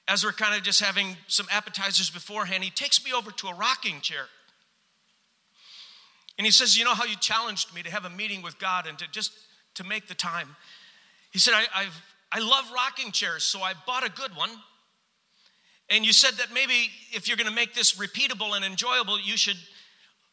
as 0.07 0.25
we're 0.25 0.33
kind 0.33 0.57
of 0.57 0.63
just 0.63 0.81
having 0.81 1.17
some 1.29 1.47
appetizers 1.51 2.11
beforehand, 2.11 2.65
he 2.65 2.71
takes 2.71 3.05
me 3.05 3.13
over 3.13 3.31
to 3.31 3.49
a 3.49 3.55
rocking 3.55 4.01
chair. 4.01 4.27
And 6.39 6.47
he 6.47 6.51
says, 6.51 6.77
You 6.77 6.85
know 6.85 6.95
how 6.95 7.05
you 7.05 7.17
challenged 7.17 7.75
me 7.75 7.83
to 7.83 7.91
have 7.91 8.05
a 8.05 8.11
meeting 8.11 8.43
with 8.43 8.59
God 8.59 8.87
and 8.87 8.99
to 8.99 9.07
just 9.11 9.33
to 9.75 9.85
make 9.85 10.09
the 10.09 10.15
time? 10.15 10.57
He 11.31 11.39
said, 11.39 11.55
I, 11.55 11.67
I've, 11.75 12.03
I 12.33 12.39
love 12.41 12.71
rocking 12.75 13.13
chairs, 13.13 13.45
so 13.45 13.61
I 13.61 13.75
bought 13.87 14.07
a 14.07 14.11
good 14.11 14.37
one. 14.37 14.51
And 15.91 16.05
you 16.05 16.13
said 16.13 16.35
that 16.35 16.53
maybe 16.53 16.91
if 17.13 17.29
you're 17.29 17.37
going 17.37 17.49
to 17.49 17.55
make 17.55 17.75
this 17.75 17.95
repeatable 17.95 18.55
and 18.55 18.65
enjoyable, 18.65 19.19
you 19.19 19.37
should 19.37 19.57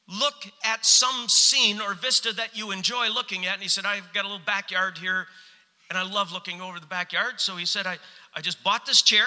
look 0.07 0.45
at 0.63 0.85
some 0.85 1.27
scene 1.29 1.81
or 1.81 1.93
vista 1.93 2.33
that 2.33 2.57
you 2.57 2.71
enjoy 2.71 3.09
looking 3.09 3.45
at. 3.45 3.53
And 3.53 3.63
he 3.63 3.69
said, 3.69 3.85
I've 3.85 4.11
got 4.13 4.25
a 4.25 4.27
little 4.27 4.45
backyard 4.45 4.97
here, 4.97 5.27
and 5.89 5.97
I 5.97 6.03
love 6.03 6.31
looking 6.31 6.61
over 6.61 6.79
the 6.79 6.85
backyard. 6.85 7.39
So 7.39 7.55
he 7.55 7.65
said, 7.65 7.87
I, 7.87 7.97
I 8.35 8.41
just 8.41 8.63
bought 8.63 8.85
this 8.85 9.01
chair, 9.01 9.25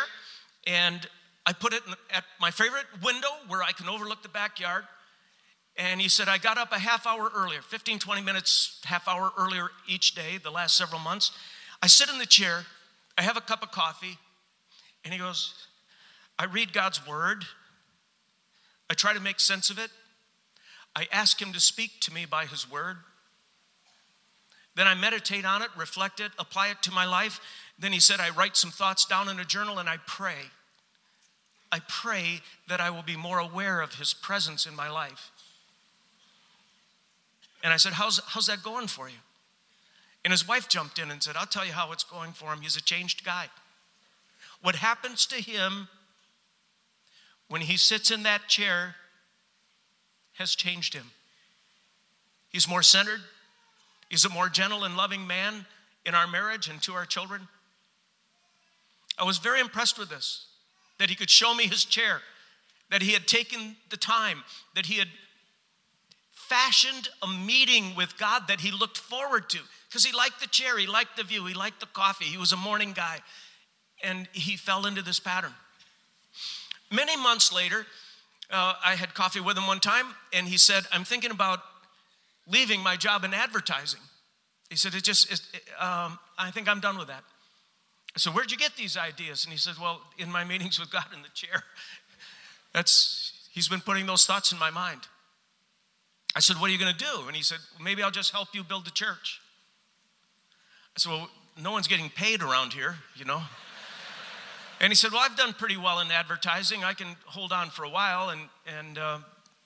and 0.66 1.06
I 1.46 1.52
put 1.52 1.72
it 1.72 1.82
at 2.12 2.24
my 2.40 2.50
favorite 2.50 2.86
window 3.02 3.28
where 3.48 3.62
I 3.62 3.72
can 3.72 3.88
overlook 3.88 4.22
the 4.22 4.28
backyard. 4.28 4.84
And 5.76 6.00
he 6.00 6.08
said, 6.08 6.28
I 6.28 6.38
got 6.38 6.58
up 6.58 6.72
a 6.72 6.78
half 6.78 7.06
hour 7.06 7.30
earlier, 7.34 7.62
15, 7.62 8.00
20 8.00 8.20
minutes, 8.22 8.80
half 8.84 9.06
hour 9.08 9.30
earlier 9.38 9.70
each 9.86 10.14
day, 10.14 10.38
the 10.42 10.50
last 10.50 10.76
several 10.76 11.00
months. 11.00 11.30
I 11.80 11.86
sit 11.86 12.10
in 12.10 12.18
the 12.18 12.26
chair, 12.26 12.66
I 13.16 13.22
have 13.22 13.36
a 13.36 13.40
cup 13.40 13.62
of 13.62 13.70
coffee, 13.70 14.18
and 15.04 15.14
he 15.14 15.20
goes, 15.20 15.54
I 16.38 16.44
read 16.44 16.72
God's 16.72 17.06
word, 17.06 17.44
I 18.88 18.94
try 18.94 19.12
to 19.12 19.20
make 19.20 19.40
sense 19.40 19.70
of 19.70 19.78
it, 19.78 19.90
I 20.94 21.06
ask 21.12 21.40
him 21.40 21.52
to 21.52 21.60
speak 21.60 22.00
to 22.00 22.12
me 22.12 22.24
by 22.24 22.46
his 22.46 22.70
word. 22.70 22.96
Then 24.74 24.86
I 24.86 24.94
meditate 24.94 25.44
on 25.44 25.60
it, 25.62 25.70
reflect 25.76 26.20
it, 26.20 26.30
apply 26.38 26.68
it 26.68 26.82
to 26.82 26.92
my 26.92 27.04
life. 27.04 27.40
Then 27.78 27.92
he 27.92 27.98
said, 27.98 28.20
I 28.20 28.30
write 28.30 28.56
some 28.56 28.70
thoughts 28.70 29.04
down 29.04 29.28
in 29.28 29.40
a 29.40 29.44
journal 29.44 29.78
and 29.78 29.88
I 29.88 29.96
pray. 30.06 30.52
I 31.72 31.80
pray 31.88 32.40
that 32.68 32.80
I 32.80 32.90
will 32.90 33.02
be 33.02 33.16
more 33.16 33.40
aware 33.40 33.80
of 33.80 33.96
his 33.96 34.14
presence 34.14 34.66
in 34.66 34.76
my 34.76 34.88
life. 34.88 35.32
And 37.62 37.72
I 37.72 37.76
said, 37.76 37.94
How's, 37.94 38.20
how's 38.24 38.46
that 38.46 38.62
going 38.62 38.86
for 38.86 39.08
you? 39.08 39.16
And 40.24 40.32
his 40.32 40.46
wife 40.46 40.68
jumped 40.68 40.98
in 40.98 41.10
and 41.10 41.22
said, 41.22 41.36
I'll 41.36 41.46
tell 41.46 41.66
you 41.66 41.72
how 41.72 41.90
it's 41.92 42.04
going 42.04 42.32
for 42.32 42.52
him. 42.52 42.60
He's 42.60 42.76
a 42.76 42.82
changed 42.82 43.24
guy. 43.24 43.46
What 44.62 44.76
happens 44.76 45.26
to 45.26 45.36
him 45.36 45.88
when 47.48 47.62
he 47.62 47.76
sits 47.76 48.10
in 48.10 48.22
that 48.22 48.48
chair 48.48 48.94
has 50.34 50.54
changed 50.54 50.94
him. 50.94 51.10
He's 52.50 52.68
more 52.68 52.82
centered, 52.82 53.20
he's 54.08 54.24
a 54.24 54.28
more 54.28 54.48
gentle 54.48 54.84
and 54.84 54.96
loving 54.96 55.26
man 55.26 55.66
in 56.06 56.14
our 56.14 56.26
marriage 56.26 56.68
and 56.68 56.80
to 56.82 56.92
our 56.94 57.04
children. 57.04 57.48
I 59.18 59.24
was 59.24 59.38
very 59.38 59.60
impressed 59.60 59.98
with 59.98 60.08
this 60.08 60.46
that 60.98 61.10
he 61.10 61.14
could 61.14 61.30
show 61.30 61.54
me 61.54 61.66
his 61.66 61.84
chair, 61.84 62.20
that 62.90 63.02
he 63.02 63.12
had 63.12 63.26
taken 63.26 63.76
the 63.88 63.96
time, 63.96 64.42
that 64.74 64.86
he 64.86 64.98
had 64.98 65.08
fashioned 66.32 67.08
a 67.22 67.26
meeting 67.28 67.94
with 67.94 68.16
God 68.18 68.48
that 68.48 68.60
he 68.60 68.70
looked 68.70 68.96
forward 68.96 69.48
to 69.50 69.58
because 69.88 70.04
he 70.04 70.16
liked 70.16 70.40
the 70.40 70.46
chair, 70.48 70.78
he 70.78 70.86
liked 70.86 71.16
the 71.16 71.24
view, 71.24 71.44
he 71.46 71.54
liked 71.54 71.80
the 71.80 71.86
coffee. 71.86 72.24
He 72.24 72.38
was 72.38 72.52
a 72.52 72.56
morning 72.56 72.92
guy. 72.92 73.20
And 74.02 74.28
he 74.32 74.56
fell 74.56 74.86
into 74.86 75.02
this 75.02 75.18
pattern. 75.18 75.52
Many 76.90 77.16
months 77.16 77.52
later, 77.52 77.86
uh, 78.50 78.74
I 78.84 78.94
had 78.94 79.14
coffee 79.14 79.40
with 79.40 79.56
him 79.56 79.66
one 79.66 79.80
time, 79.80 80.06
and 80.32 80.48
he 80.48 80.56
said, 80.56 80.84
I'm 80.92 81.04
thinking 81.04 81.30
about 81.30 81.60
leaving 82.46 82.82
my 82.82 82.96
job 82.96 83.24
in 83.24 83.34
advertising. 83.34 84.00
He 84.70 84.76
said, 84.76 84.94
It 84.94 85.04
just, 85.04 85.30
it, 85.30 85.40
um, 85.80 86.18
I 86.38 86.50
think 86.50 86.68
I'm 86.68 86.80
done 86.80 86.98
with 86.98 87.08
that. 87.08 87.24
I 88.14 88.18
said, 88.18 88.34
Where'd 88.34 88.50
you 88.50 88.56
get 88.56 88.76
these 88.76 88.96
ideas? 88.96 89.44
And 89.44 89.52
he 89.52 89.58
said, 89.58 89.74
Well, 89.80 90.00
in 90.18 90.30
my 90.30 90.44
meetings 90.44 90.78
with 90.78 90.90
God 90.90 91.06
in 91.14 91.22
the 91.22 91.28
chair. 91.34 91.62
That's, 92.74 93.48
he's 93.52 93.68
been 93.68 93.80
putting 93.80 94.06
those 94.06 94.26
thoughts 94.26 94.52
in 94.52 94.58
my 94.58 94.70
mind. 94.70 95.00
I 96.34 96.40
said, 96.40 96.56
What 96.56 96.70
are 96.70 96.72
you 96.72 96.78
going 96.78 96.94
to 96.94 96.98
do? 96.98 97.26
And 97.26 97.36
he 97.36 97.42
said, 97.42 97.58
Maybe 97.82 98.02
I'll 98.02 98.10
just 98.10 98.32
help 98.32 98.48
you 98.54 98.64
build 98.64 98.86
the 98.86 98.90
church. 98.90 99.40
I 100.96 101.00
said, 101.00 101.12
Well, 101.12 101.30
no 101.60 101.72
one's 101.72 101.88
getting 101.88 102.10
paid 102.10 102.42
around 102.42 102.72
here, 102.72 102.96
you 103.14 103.24
know. 103.24 103.42
And 104.80 104.90
he 104.90 104.94
said, 104.94 105.12
Well, 105.12 105.20
I've 105.20 105.36
done 105.36 105.52
pretty 105.52 105.76
well 105.76 106.00
in 106.00 106.10
advertising. 106.10 106.84
I 106.84 106.94
can 106.94 107.16
hold 107.26 107.52
on 107.52 107.70
for 107.70 107.84
a 107.84 107.90
while, 107.90 108.30
and, 108.30 108.42
and 108.78 108.98
uh, 108.98 109.18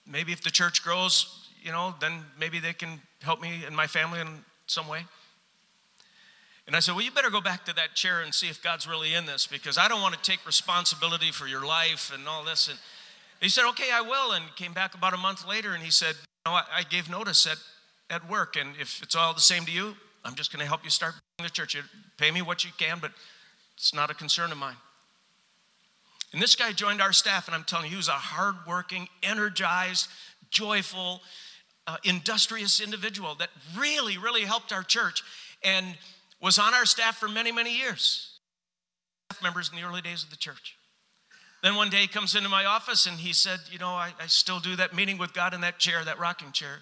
maybe 0.07 0.31
if 0.31 0.41
the 0.41 0.49
church 0.49 0.83
grows, 0.83 1.49
you 1.61 1.71
know, 1.71 1.95
then 1.99 2.25
maybe 2.39 2.59
they 2.59 2.73
can 2.73 2.99
help 3.21 3.41
me 3.41 3.63
and 3.65 3.75
my 3.75 3.87
family 3.87 4.19
in 4.19 4.27
some 4.67 4.87
way. 4.87 5.05
And 6.65 6.75
I 6.75 6.79
said, 6.79 6.95
Well, 6.95 7.03
you 7.03 7.11
better 7.11 7.29
go 7.29 7.41
back 7.41 7.65
to 7.65 7.73
that 7.75 7.93
chair 7.95 8.21
and 8.21 8.33
see 8.33 8.47
if 8.47 8.61
God's 8.61 8.87
really 8.87 9.13
in 9.13 9.25
this 9.25 9.47
because 9.47 9.77
I 9.77 9.87
don't 9.87 10.01
want 10.01 10.15
to 10.15 10.21
take 10.21 10.45
responsibility 10.45 11.31
for 11.31 11.47
your 11.47 11.65
life 11.65 12.11
and 12.13 12.27
all 12.27 12.43
this. 12.43 12.67
And 12.67 12.77
he 13.41 13.49
said, 13.49 13.67
Okay, 13.69 13.91
I 13.93 14.01
will. 14.01 14.31
And 14.31 14.45
came 14.55 14.73
back 14.73 14.95
about 14.95 15.13
a 15.13 15.17
month 15.17 15.47
later 15.47 15.73
and 15.73 15.83
he 15.83 15.91
said, 15.91 16.15
know, 16.45 16.51
I, 16.51 16.63
I 16.77 16.83
gave 16.83 17.09
notice 17.09 17.47
at, 17.47 17.57
at 18.09 18.29
work. 18.29 18.55
And 18.55 18.75
if 18.79 19.01
it's 19.01 19.15
all 19.15 19.33
the 19.33 19.41
same 19.41 19.65
to 19.65 19.71
you, 19.71 19.95
I'm 20.23 20.35
just 20.35 20.51
going 20.51 20.61
to 20.61 20.67
help 20.67 20.83
you 20.83 20.89
start 20.89 21.15
the 21.41 21.49
church. 21.49 21.75
You 21.75 21.81
pay 22.17 22.31
me 22.31 22.41
what 22.41 22.63
you 22.63 22.71
can, 22.77 22.99
but 23.01 23.11
it's 23.75 23.93
not 23.93 24.09
a 24.09 24.13
concern 24.13 24.51
of 24.51 24.57
mine. 24.57 24.75
And 26.33 26.41
this 26.41 26.55
guy 26.55 26.71
joined 26.71 27.01
our 27.01 27.13
staff, 27.13 27.47
and 27.47 27.55
I'm 27.55 27.63
telling 27.63 27.85
you, 27.85 27.91
he 27.91 27.95
was 27.97 28.07
a 28.07 28.13
hardworking, 28.13 29.07
energized, 29.21 30.09
joyful, 30.49 31.21
uh, 31.85 31.97
industrious 32.03 32.81
individual 32.81 33.35
that 33.35 33.49
really, 33.77 34.17
really 34.17 34.41
helped 34.41 34.73
our 34.73 34.83
church 34.83 35.21
and 35.63 35.95
was 36.41 36.57
on 36.57 36.73
our 36.73 36.85
staff 36.85 37.17
for 37.17 37.29
many, 37.29 37.51
many 37.51 37.77
years. 37.77 38.39
Staff 39.31 39.43
members 39.43 39.69
in 39.69 39.79
the 39.79 39.87
early 39.87 40.01
days 40.01 40.23
of 40.23 40.31
the 40.31 40.35
church. 40.35 40.75
Then 41.61 41.75
one 41.75 41.89
day 41.89 42.01
he 42.01 42.07
comes 42.07 42.35
into 42.35 42.49
my 42.49 42.65
office 42.65 43.05
and 43.05 43.19
he 43.19 43.31
said, 43.31 43.59
You 43.71 43.79
know, 43.79 43.89
I, 43.89 44.13
I 44.19 44.27
still 44.27 44.59
do 44.59 44.75
that 44.75 44.93
meeting 44.93 45.17
with 45.17 45.33
God 45.33 45.53
in 45.53 45.61
that 45.61 45.79
chair, 45.79 46.03
that 46.03 46.19
rocking 46.19 46.51
chair. 46.51 46.81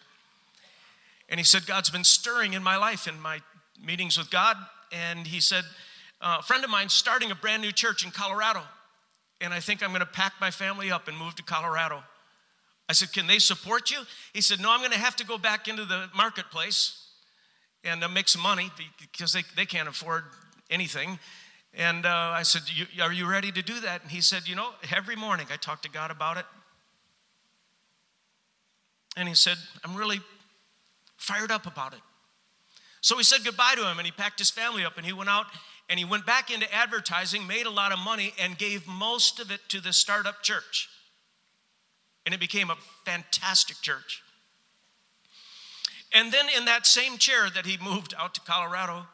And 1.29 1.39
he 1.39 1.43
said, 1.43 1.67
God's 1.67 1.89
been 1.89 2.03
stirring 2.03 2.53
in 2.53 2.63
my 2.63 2.77
life 2.77 3.07
in 3.07 3.19
my 3.19 3.41
meetings 3.83 4.17
with 4.17 4.31
God. 4.31 4.57
And 4.91 5.27
he 5.27 5.39
said, 5.39 5.65
uh, 6.19 6.37
A 6.39 6.43
friend 6.43 6.63
of 6.63 6.69
mine 6.69 6.89
starting 6.89 7.31
a 7.31 7.35
brand 7.35 7.61
new 7.61 7.71
church 7.71 8.03
in 8.03 8.11
Colorado. 8.11 8.63
And 9.41 9.53
I 9.53 9.59
think 9.59 9.81
I'm 9.81 9.89
going 9.89 10.01
to 10.01 10.05
pack 10.05 10.33
my 10.39 10.51
family 10.51 10.91
up 10.91 11.07
and 11.07 11.17
move 11.17 11.35
to 11.35 11.43
Colorado. 11.43 12.03
I 12.87 12.93
said, 12.93 13.11
Can 13.11 13.27
they 13.27 13.39
support 13.39 13.89
you? 13.89 14.03
He 14.33 14.41
said, 14.41 14.59
No, 14.59 14.71
I'm 14.71 14.79
going 14.79 14.91
to 14.91 14.99
have 14.99 15.15
to 15.17 15.25
go 15.25 15.37
back 15.37 15.67
into 15.67 15.83
the 15.83 16.09
marketplace 16.15 17.07
and 17.83 18.03
uh, 18.03 18.07
make 18.07 18.29
some 18.29 18.41
money 18.41 18.69
because 18.99 19.33
they, 19.33 19.43
they 19.55 19.65
can't 19.65 19.89
afford 19.89 20.23
anything. 20.69 21.17
And 21.73 22.05
uh, 22.05 22.33
I 22.35 22.43
said, 22.43 22.61
Are 23.01 23.11
you 23.11 23.27
ready 23.27 23.51
to 23.51 23.61
do 23.61 23.79
that? 23.79 24.03
And 24.03 24.11
he 24.11 24.21
said, 24.21 24.47
You 24.47 24.55
know, 24.55 24.69
every 24.95 25.15
morning 25.15 25.47
I 25.51 25.55
talk 25.55 25.81
to 25.81 25.89
God 25.89 26.11
about 26.11 26.37
it. 26.37 26.45
And 29.17 29.27
he 29.27 29.35
said, 29.35 29.57
I'm 29.83 29.95
really 29.95 30.21
fired 31.17 31.51
up 31.51 31.65
about 31.65 31.93
it. 31.93 31.99
So 33.01 33.17
we 33.17 33.23
said 33.23 33.43
goodbye 33.43 33.73
to 33.75 33.89
him 33.89 33.97
and 33.97 34.05
he 34.05 34.11
packed 34.11 34.37
his 34.37 34.51
family 34.51 34.85
up 34.85 34.97
and 34.97 35.05
he 35.05 35.11
went 35.11 35.29
out 35.29 35.47
and 35.91 35.99
he 35.99 36.05
went 36.05 36.25
back 36.25 36.49
into 36.49 36.73
advertising, 36.73 37.45
made 37.45 37.65
a 37.65 37.69
lot 37.69 37.91
of 37.91 37.99
money, 37.99 38.33
and 38.39 38.57
gave 38.57 38.87
most 38.87 39.41
of 39.41 39.51
it 39.51 39.59
to 39.67 39.81
the 39.81 39.91
startup 39.91 40.41
church. 40.41 40.87
And 42.25 42.33
it 42.33 42.39
became 42.39 42.69
a 42.69 42.77
fantastic 43.03 43.75
church. 43.81 44.23
And 46.13 46.31
then 46.31 46.45
in 46.57 46.63
that 46.63 46.87
same 46.87 47.17
chair 47.17 47.49
that 47.53 47.65
he 47.65 47.77
moved 47.77 48.13
out 48.17 48.33
to 48.35 48.41
Colorado, 48.41 49.07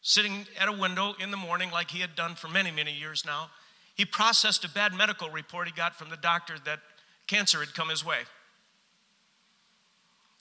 sitting 0.00 0.46
at 0.56 0.68
a 0.68 0.72
window 0.72 1.14
in 1.18 1.32
the 1.32 1.36
morning, 1.36 1.72
like 1.72 1.90
he 1.90 1.98
had 1.98 2.14
done 2.14 2.36
for 2.36 2.46
many, 2.46 2.70
many 2.70 2.94
years 2.94 3.24
now, 3.26 3.50
he 3.96 4.04
processed 4.04 4.64
a 4.64 4.68
bad 4.68 4.94
medical 4.94 5.28
report 5.28 5.66
he 5.66 5.74
got 5.74 5.96
from 5.96 6.08
the 6.08 6.16
doctor 6.16 6.54
that 6.66 6.78
cancer 7.26 7.58
had 7.58 7.74
come 7.74 7.88
his 7.88 8.04
way. 8.04 8.20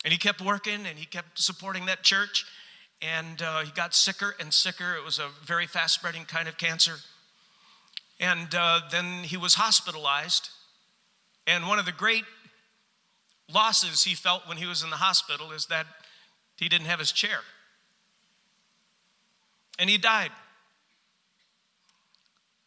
And 0.06 0.12
he 0.12 0.20
kept 0.20 0.42
working 0.42 0.86
and 0.86 1.00
he 1.00 1.08
kept 1.08 1.40
supporting 1.40 1.88
that 1.88 2.04
church. 2.04 2.46
And 3.02 3.42
uh, 3.42 3.62
he 3.62 3.72
got 3.72 3.96
sicker 3.96 4.36
and 4.40 4.54
sicker. 4.54 4.96
It 4.96 5.04
was 5.04 5.20
a 5.20 5.30
very 5.44 5.68
fast 5.68 5.96
spreading 5.96 6.26
kind 6.26 6.48
of 6.48 6.58
cancer. 6.58 6.96
And 8.20 8.54
uh, 8.54 8.82
then 8.92 9.24
he 9.24 9.38
was 9.38 9.56
hospitalized. 9.56 10.50
And 11.48 11.68
one 11.68 11.80
of 11.80 11.86
the 11.86 11.92
great 11.92 12.26
losses 13.52 14.04
he 14.04 14.16
felt 14.16 14.48
when 14.48 14.58
he 14.58 14.66
was 14.66 14.84
in 14.84 14.90
the 14.90 14.98
hospital 14.98 15.52
is 15.52 15.68
that 15.68 15.88
he 16.58 16.68
didn't 16.68 16.88
have 16.88 17.00
his 17.00 17.12
chair. 17.12 17.40
And 19.80 19.90
he 19.90 19.98
died 19.98 20.32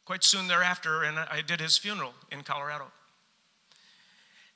quite 0.04 0.24
soon 0.24 0.48
thereafter, 0.48 1.02
and 1.02 1.18
I 1.18 1.42
did 1.42 1.60
his 1.60 1.78
funeral 1.78 2.14
in 2.30 2.42
Colorado. 2.42 2.86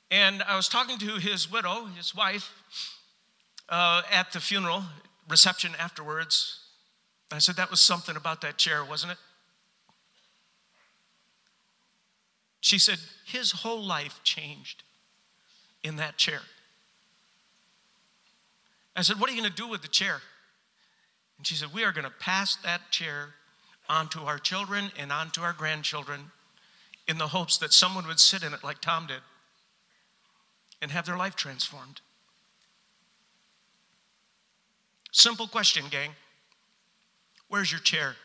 And 0.09 0.43
I 0.43 0.55
was 0.55 0.67
talking 0.67 0.97
to 0.99 1.17
his 1.17 1.51
widow, 1.51 1.85
his 1.85 2.15
wife, 2.15 2.53
uh, 3.69 4.01
at 4.11 4.31
the 4.31 4.39
funeral 4.39 4.83
reception 5.27 5.71
afterwards. 5.77 6.59
I 7.31 7.39
said, 7.39 7.55
That 7.55 7.69
was 7.69 7.79
something 7.79 8.15
about 8.15 8.41
that 8.41 8.57
chair, 8.57 8.83
wasn't 8.83 9.13
it? 9.13 9.17
She 12.61 12.79
said, 12.79 12.99
His 13.25 13.51
whole 13.51 13.83
life 13.83 14.21
changed 14.23 14.83
in 15.83 15.97
that 15.97 16.17
chair. 16.17 16.41
I 18.95 19.01
said, 19.01 19.19
What 19.19 19.29
are 19.29 19.33
you 19.33 19.41
going 19.41 19.51
to 19.51 19.55
do 19.55 19.67
with 19.67 19.81
the 19.81 19.87
chair? 19.87 20.21
And 21.37 21.45
she 21.45 21.55
said, 21.55 21.69
We 21.73 21.83
are 21.83 21.91
going 21.91 22.05
to 22.05 22.13
pass 22.19 22.55
that 22.57 22.89
chair 22.91 23.35
onto 23.89 24.21
our 24.21 24.39
children 24.39 24.91
and 24.97 25.11
onto 25.11 25.41
our 25.41 25.53
grandchildren 25.53 26.31
in 27.07 27.17
the 27.17 27.27
hopes 27.27 27.57
that 27.57 27.71
someone 27.71 28.05
would 28.07 28.19
sit 28.19 28.43
in 28.43 28.53
it 28.53 28.63
like 28.63 28.81
Tom 28.81 29.07
did 29.07 29.21
and 30.81 30.91
have 30.91 31.05
their 31.05 31.17
life 31.17 31.35
transformed. 31.35 32.01
Simple 35.17 35.47
question, 35.47 35.85
gang. 35.89 36.11
Where's 37.47 37.71
your 37.71 37.81
chair? 37.81 38.15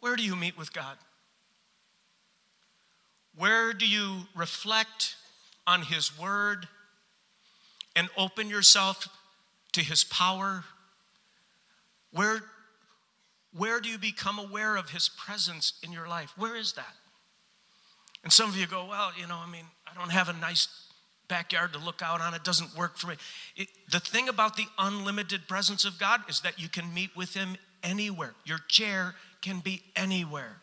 Where 0.00 0.16
do 0.16 0.24
you 0.24 0.34
meet 0.34 0.58
with 0.58 0.72
God? 0.72 0.96
Where 3.36 3.72
do 3.72 3.86
you 3.86 4.22
reflect 4.34 5.14
on 5.64 5.82
His 5.82 6.18
Word 6.18 6.66
and 7.94 8.08
open 8.16 8.50
yourself 8.50 9.08
to 9.74 9.80
His 9.80 10.02
power? 10.02 10.64
Where, 12.10 12.40
where 13.56 13.78
do 13.78 13.88
you 13.88 13.96
become 13.96 14.40
aware 14.40 14.74
of 14.74 14.90
His 14.90 15.08
presence 15.08 15.74
in 15.84 15.92
your 15.92 16.08
life? 16.08 16.32
Where 16.36 16.56
is 16.56 16.72
that? 16.72 16.96
And 18.24 18.32
some 18.32 18.50
of 18.50 18.56
you 18.56 18.66
go, 18.66 18.86
well, 18.86 19.12
you 19.16 19.28
know, 19.28 19.38
I 19.38 19.48
mean, 19.48 19.66
I 19.86 19.96
don't 19.96 20.10
have 20.10 20.28
a 20.28 20.32
nice 20.32 20.66
backyard 21.28 21.72
to 21.74 21.78
look 21.78 22.02
out 22.02 22.20
on. 22.20 22.34
It 22.34 22.44
doesn't 22.44 22.76
work 22.76 22.96
for 22.96 23.08
me. 23.08 23.16
It, 23.56 23.68
the 23.90 24.00
thing 24.00 24.28
about 24.28 24.56
the 24.56 24.66
unlimited 24.78 25.46
presence 25.46 25.84
of 25.84 25.98
God 25.98 26.20
is 26.28 26.40
that 26.40 26.60
you 26.60 26.68
can 26.68 26.92
meet 26.92 27.16
with 27.16 27.34
Him 27.34 27.56
anywhere. 27.82 28.34
Your 28.44 28.58
chair 28.68 29.14
can 29.42 29.60
be 29.60 29.82
anywhere. 29.94 30.56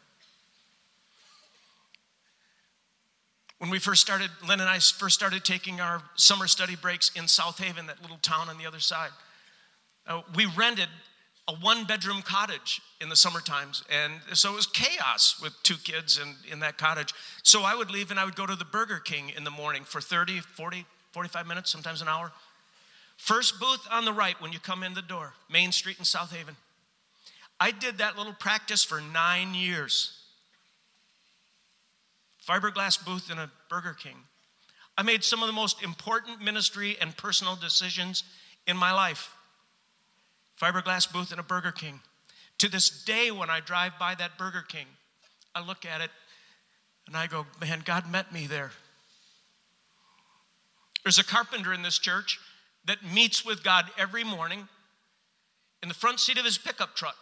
When 3.60 3.70
we 3.70 3.80
first 3.80 4.02
started, 4.02 4.30
Lynn 4.48 4.60
and 4.60 4.70
I 4.70 4.80
first 4.80 5.16
started 5.16 5.46
taking 5.46 5.80
our 5.80 6.02
summer 6.16 6.48
study 6.48 6.76
breaks 6.76 7.10
in 7.16 7.28
South 7.28 7.58
Haven, 7.58 7.88
that 7.88 8.02
little 8.02 8.18
town 8.18 8.50
on 8.50 8.58
the 8.58 8.66
other 8.66 8.82
side, 8.82 9.12
uh, 10.08 10.22
we 10.36 10.46
rented 10.46 10.90
a 11.48 11.54
one 11.54 11.86
bedroom 11.86 12.22
cottage 12.24 12.82
in 13.00 13.10
the 13.10 13.16
summer 13.16 13.40
times. 13.40 13.84
And 13.92 14.14
so 14.34 14.54
it 14.54 14.56
was 14.56 14.66
chaos 14.66 15.40
with 15.42 15.54
two 15.64 15.76
kids 15.76 16.18
in, 16.18 16.36
in 16.52 16.60
that 16.62 16.78
cottage. 16.78 17.14
So 17.44 17.62
I 17.62 17.76
would 17.76 17.92
leave 17.92 18.10
and 18.10 18.20
I 18.20 18.26
would 18.26 18.36
go 18.36 18.46
to 18.46 18.56
the 18.56 18.66
Burger 18.66 19.00
King 19.00 19.32
in 19.36 19.44
the 19.44 19.52
morning 19.52 19.84
for 19.84 20.02
30, 20.02 20.40
40, 20.40 20.86
45 21.12 21.48
minutes, 21.48 21.72
sometimes 21.72 22.02
an 22.02 22.08
hour. 22.08 22.32
First 23.18 23.60
booth 23.60 23.88
on 23.92 24.06
the 24.06 24.14
right 24.14 24.40
when 24.42 24.52
you 24.52 24.60
come 24.60 24.84
in 24.84 24.94
the 24.94 25.02
door, 25.02 25.34
Main 25.50 25.72
Street 25.72 26.00
in 26.00 26.06
South 26.06 26.36
Haven. 26.36 26.56
I 27.60 27.72
did 27.72 28.00
that 28.00 28.18
little 28.18 28.34
practice 28.34 28.84
for 28.84 29.00
nine 29.00 29.54
years. 29.54 30.20
Fiberglass 32.46 33.04
booth 33.04 33.32
in 33.32 33.38
a 33.38 33.50
Burger 33.70 33.94
King. 33.94 34.18
I 34.98 35.04
made 35.04 35.24
some 35.24 35.42
of 35.42 35.48
the 35.48 35.54
most 35.54 35.82
important 35.84 36.42
ministry 36.42 36.98
and 37.00 37.16
personal 37.16 37.56
decisions 37.56 38.24
in 38.68 38.78
my 38.78 38.92
life 38.92 39.36
fiberglass 40.62 41.12
booth 41.12 41.32
in 41.32 41.40
a 41.40 41.44
Burger 41.44 41.72
King. 41.72 42.02
To 42.60 42.70
this 42.70 43.04
day, 43.04 43.32
when 43.32 43.50
I 43.50 43.60
drive 43.60 43.94
by 44.00 44.16
that 44.16 44.38
Burger 44.38 44.64
King, 44.68 44.88
I 45.54 45.66
look 45.66 45.86
at 45.86 46.02
it 46.02 46.10
and 47.08 47.16
I 47.16 47.28
go, 47.28 47.46
man, 47.62 47.82
God 47.84 48.10
met 48.10 48.32
me 48.32 48.48
there. 48.48 48.72
There's 51.04 51.20
a 51.20 51.24
carpenter 51.24 51.74
in 51.74 51.84
this 51.84 52.00
church 52.00 52.40
that 52.86 53.04
meets 53.04 53.46
with 53.46 53.64
God 53.64 53.86
every 53.98 54.24
morning 54.24 54.68
in 55.84 55.90
the 55.90 55.96
front 55.96 56.20
seat 56.20 56.38
of 56.38 56.46
his 56.46 56.58
pickup 56.58 56.96
truck, 56.96 57.16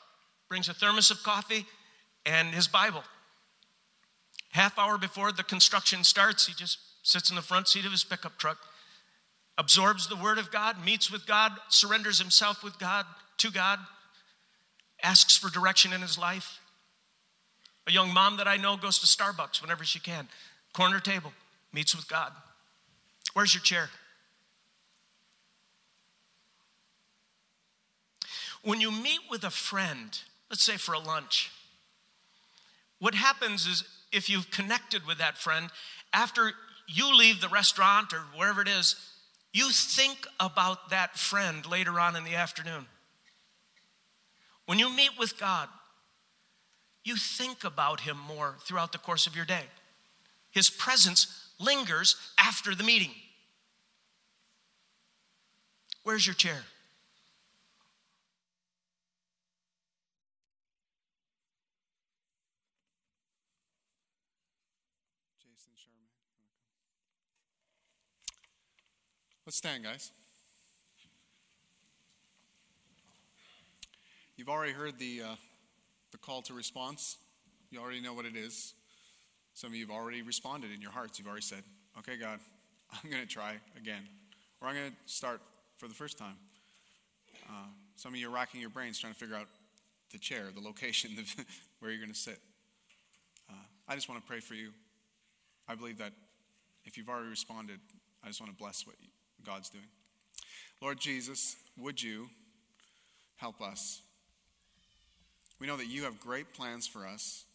brings 0.48 0.69
a 0.69 0.74
thermos 0.74 1.12
of 1.12 1.22
coffee 1.24 1.65
and 2.26 2.54
his 2.54 2.67
Bible. 2.67 3.04
Half 4.52 4.78
hour 4.78 4.98
before 4.98 5.32
the 5.32 5.43
construction 5.43 6.04
starts, 6.04 6.48
he 6.48 6.54
just 6.54 6.78
sits 7.02 7.30
in 7.30 7.36
the 7.36 7.41
front 7.41 7.67
seat 7.67 7.86
of 7.86 7.91
his 7.91 8.04
pickup 8.04 8.38
truck, 8.38 8.58
absorbs 9.57 10.07
the 10.07 10.15
Word 10.15 10.37
of 10.37 10.51
God, 10.51 10.83
meets 10.83 11.11
with 11.11 11.27
God, 11.27 11.51
surrenders 11.69 12.19
himself 12.19 12.63
with 12.63 12.79
God, 12.79 13.05
to 13.37 13.51
God, 13.51 13.79
asks 15.03 15.37
for 15.37 15.49
direction 15.49 15.93
in 15.93 16.01
his 16.01 16.17
life. 16.17 16.59
A 17.87 17.91
young 17.91 18.13
mom 18.13 18.37
that 18.37 18.47
I 18.47 18.57
know 18.57 18.77
goes 18.77 18.99
to 18.99 19.05
Starbucks 19.05 19.61
whenever 19.61 19.83
she 19.83 19.99
can, 19.99 20.27
corner 20.73 20.99
table, 20.99 21.33
meets 21.73 21.95
with 21.95 22.07
God. 22.07 22.31
Where's 23.33 23.53
your 23.53 23.61
chair? 23.61 23.89
When 28.63 28.79
you 28.79 28.91
meet 28.91 29.19
with 29.29 29.43
a 29.43 29.49
friend, 29.49 30.17
let's 30.49 30.63
say 30.63 30.77
for 30.77 30.93
a 30.93 30.99
lunch. 30.99 31.51
What 32.99 33.15
happens 33.15 33.67
is 33.67 33.83
if 34.13 34.29
you've 34.29 34.49
connected 34.51 35.05
with 35.05 35.17
that 35.17 35.37
friend, 35.37 35.69
after 36.13 36.53
you 36.87 37.13
leave 37.13 37.41
the 37.41 37.49
restaurant 37.49 38.13
or 38.13 38.19
wherever 38.37 38.61
it 38.61 38.69
is, 38.69 38.95
you 39.53 39.69
think 39.69 40.27
about 40.39 40.89
that 40.89 41.17
friend 41.17 41.65
later 41.65 41.99
on 41.99 42.15
in 42.15 42.23
the 42.23 42.35
afternoon. 42.35 42.87
When 44.65 44.79
you 44.79 44.89
meet 44.93 45.11
with 45.17 45.39
God, 45.39 45.69
you 47.03 47.15
think 47.15 47.63
about 47.63 48.01
him 48.01 48.17
more 48.17 48.55
throughout 48.61 48.91
the 48.91 48.97
course 48.97 49.27
of 49.27 49.35
your 49.35 49.45
day. 49.45 49.63
His 50.51 50.69
presence 50.69 51.49
lingers 51.59 52.15
after 52.39 52.73
the 52.73 52.83
meeting. 52.83 53.11
Where's 56.03 56.25
your 56.25 56.33
chair? 56.33 56.63
Let's 69.45 69.58
stand, 69.58 69.84
guys. 69.84 70.12
You've 74.38 74.47
already 74.47 74.71
heard 74.71 74.97
the, 74.97 75.21
uh, 75.21 75.36
the 76.13 76.17
call 76.17 76.41
to 76.43 76.53
response. 76.53 77.17
You 77.69 77.82
already 77.82 77.99
know 77.99 78.13
what 78.13 78.25
it 78.25 78.38
is. 78.38 78.73
Some 79.53 79.71
of 79.71 79.75
you 79.75 79.86
have 79.86 79.93
already 79.93 80.21
responded 80.21 80.71
in 80.71 80.82
your 80.82 80.91
hearts. 80.91 81.19
You've 81.19 81.27
already 81.27 81.41
said, 81.41 81.63
okay, 81.99 82.15
God, 82.15 82.39
I'm 82.91 83.10
going 83.10 83.21
to 83.21 83.27
try 83.27 83.56
again. 83.77 84.08
Or 84.62 84.69
I'm 84.69 84.75
going 84.75 84.91
to 84.91 85.13
start 85.13 85.41
for 85.75 85.89
the 85.89 85.93
first 85.93 86.17
time. 86.17 86.38
Uh, 87.49 87.67
some 87.97 88.13
of 88.13 88.19
you 88.19 88.29
are 88.29 88.34
racking 88.34 88.62
your 88.62 88.69
brains 88.69 88.97
trying 88.97 89.12
to 89.12 89.19
figure 89.19 89.36
out 89.36 89.47
the 90.13 90.19
chair, 90.19 90.45
the 90.56 90.62
location, 90.62 91.12
the, 91.17 91.45
where 91.79 91.91
you're 91.91 91.99
going 91.99 92.13
to 92.13 92.17
sit. 92.17 92.39
Uh, 93.49 93.65
I 93.89 93.95
just 93.95 94.08
want 94.08 94.21
to 94.21 94.27
pray 94.27 94.39
for 94.39 94.53
you. 94.53 94.69
I 95.67 95.75
believe 95.75 95.97
that 95.97 96.13
if 96.86 96.97
you've 96.97 97.10
already 97.10 97.27
responded, 97.27 97.82
I 98.23 98.27
just 98.27 98.39
want 98.39 98.53
to 98.53 98.58
bless 98.58 98.88
what 98.88 98.95
God's 99.45 99.69
doing. 99.69 99.86
Lord 100.82 100.99
Jesus, 100.99 101.56
would 101.77 102.01
you 102.01 102.29
help 103.38 103.62
us? 103.62 104.01
We 105.60 105.67
know 105.67 105.77
that 105.77 105.88
you 105.88 106.03
have 106.03 106.19
great 106.19 106.53
plans 106.53 106.88
for 106.88 107.08
us, 107.08 107.45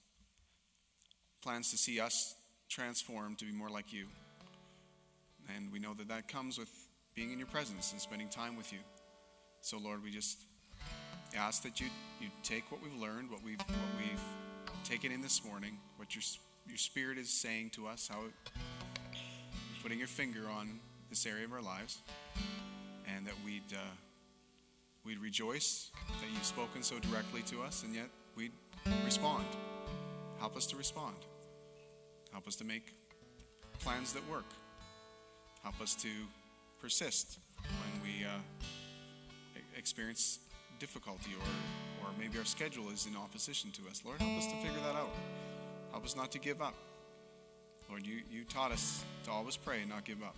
plans 1.43 1.71
to 1.71 1.77
see 1.77 2.01
us 2.01 2.35
transformed 2.69 3.39
to 3.39 3.45
be 3.45 3.53
more 3.53 3.71
like 3.71 3.93
you. 3.93 4.07
And 5.55 5.73
we 5.73 5.79
know 5.79 5.95
that 5.95 6.09
that 6.09 6.29
comes 6.29 6.59
with 6.59 6.71
being 7.15 7.33
in 7.33 7.39
your 7.39 7.49
presence 7.49 7.93
and 7.93 8.01
spending 8.01 8.29
time 8.29 8.57
with 8.57 8.73
you. 8.73 8.79
So, 9.61 9.79
Lord, 9.79 10.03
we 10.03 10.11
just 10.11 10.39
ask 11.37 11.63
that 11.63 11.81
you, 11.81 11.87
you 12.21 12.29
take 12.43 12.71
what 12.71 12.83
we've 12.83 12.95
learned, 12.95 13.31
what 13.31 13.43
we've, 13.43 13.61
what 13.61 13.99
we've 13.99 14.85
taken 14.85 15.11
in 15.11 15.21
this 15.21 15.45
morning, 15.45 15.79
what 15.97 16.15
your, 16.15 16.23
your 16.67 16.77
Spirit 16.77 17.19
is 17.19 17.29
saying 17.29 17.71
to 17.71 17.87
us, 17.87 18.09
how 18.11 18.21
putting 19.83 19.99
your 19.99 20.09
finger 20.09 20.43
on 20.51 20.81
this 21.09 21.27
area 21.27 21.45
of 21.45 21.53
our 21.53 21.63
lives, 21.63 21.99
and 23.07 23.27
that 23.27 23.35
we'd, 23.45 23.73
uh, 23.73 23.95
we'd 25.05 25.19
rejoice 25.19 25.91
that 26.21 26.31
you've 26.33 26.45
spoken 26.45 26.83
so 26.83 26.99
directly 26.99 27.43
to 27.43 27.63
us, 27.63 27.83
and 27.83 27.95
yet 27.95 28.09
we'd 28.37 28.53
respond. 29.05 29.45
Help 30.39 30.57
us 30.57 30.67
to 30.67 30.77
respond. 30.77 31.17
Help 32.33 32.47
us 32.47 32.57
to 32.57 32.65
make 32.65 32.95
plans 33.81 34.13
that 34.13 34.29
work. 34.31 34.45
Help 35.63 35.81
us 35.81 35.95
to 35.97 36.09
persist 36.81 37.39
when 37.63 38.03
we 38.03 38.25
uh, 38.25 38.29
experience 39.77 40.41
difficulty 40.79 41.31
or, 41.41 42.07
or 42.07 42.13
maybe 42.19 42.39
our 42.39 42.45
schedule 42.45 42.91
is 42.91 43.07
in 43.07 43.17
opposition 43.17 43.71
to 43.73 43.83
us. 43.91 44.03
Lord, 44.05 44.21
help 44.21 44.39
us 44.39 44.47
to 44.47 44.55
figure 44.57 44.81
that 44.85 44.95
out. 44.95 45.11
Help 45.91 46.05
us 46.05 46.15
not 46.15 46.31
to 46.33 46.39
give 46.39 46.63
up. 46.63 46.75
Lord, 47.89 48.07
you, 48.07 48.21
you 48.31 48.45
taught 48.45 48.71
us 48.71 49.05
to 49.25 49.31
always 49.31 49.57
pray 49.57 49.81
and 49.81 49.89
not 49.89 50.05
give 50.05 50.23
up. 50.23 50.37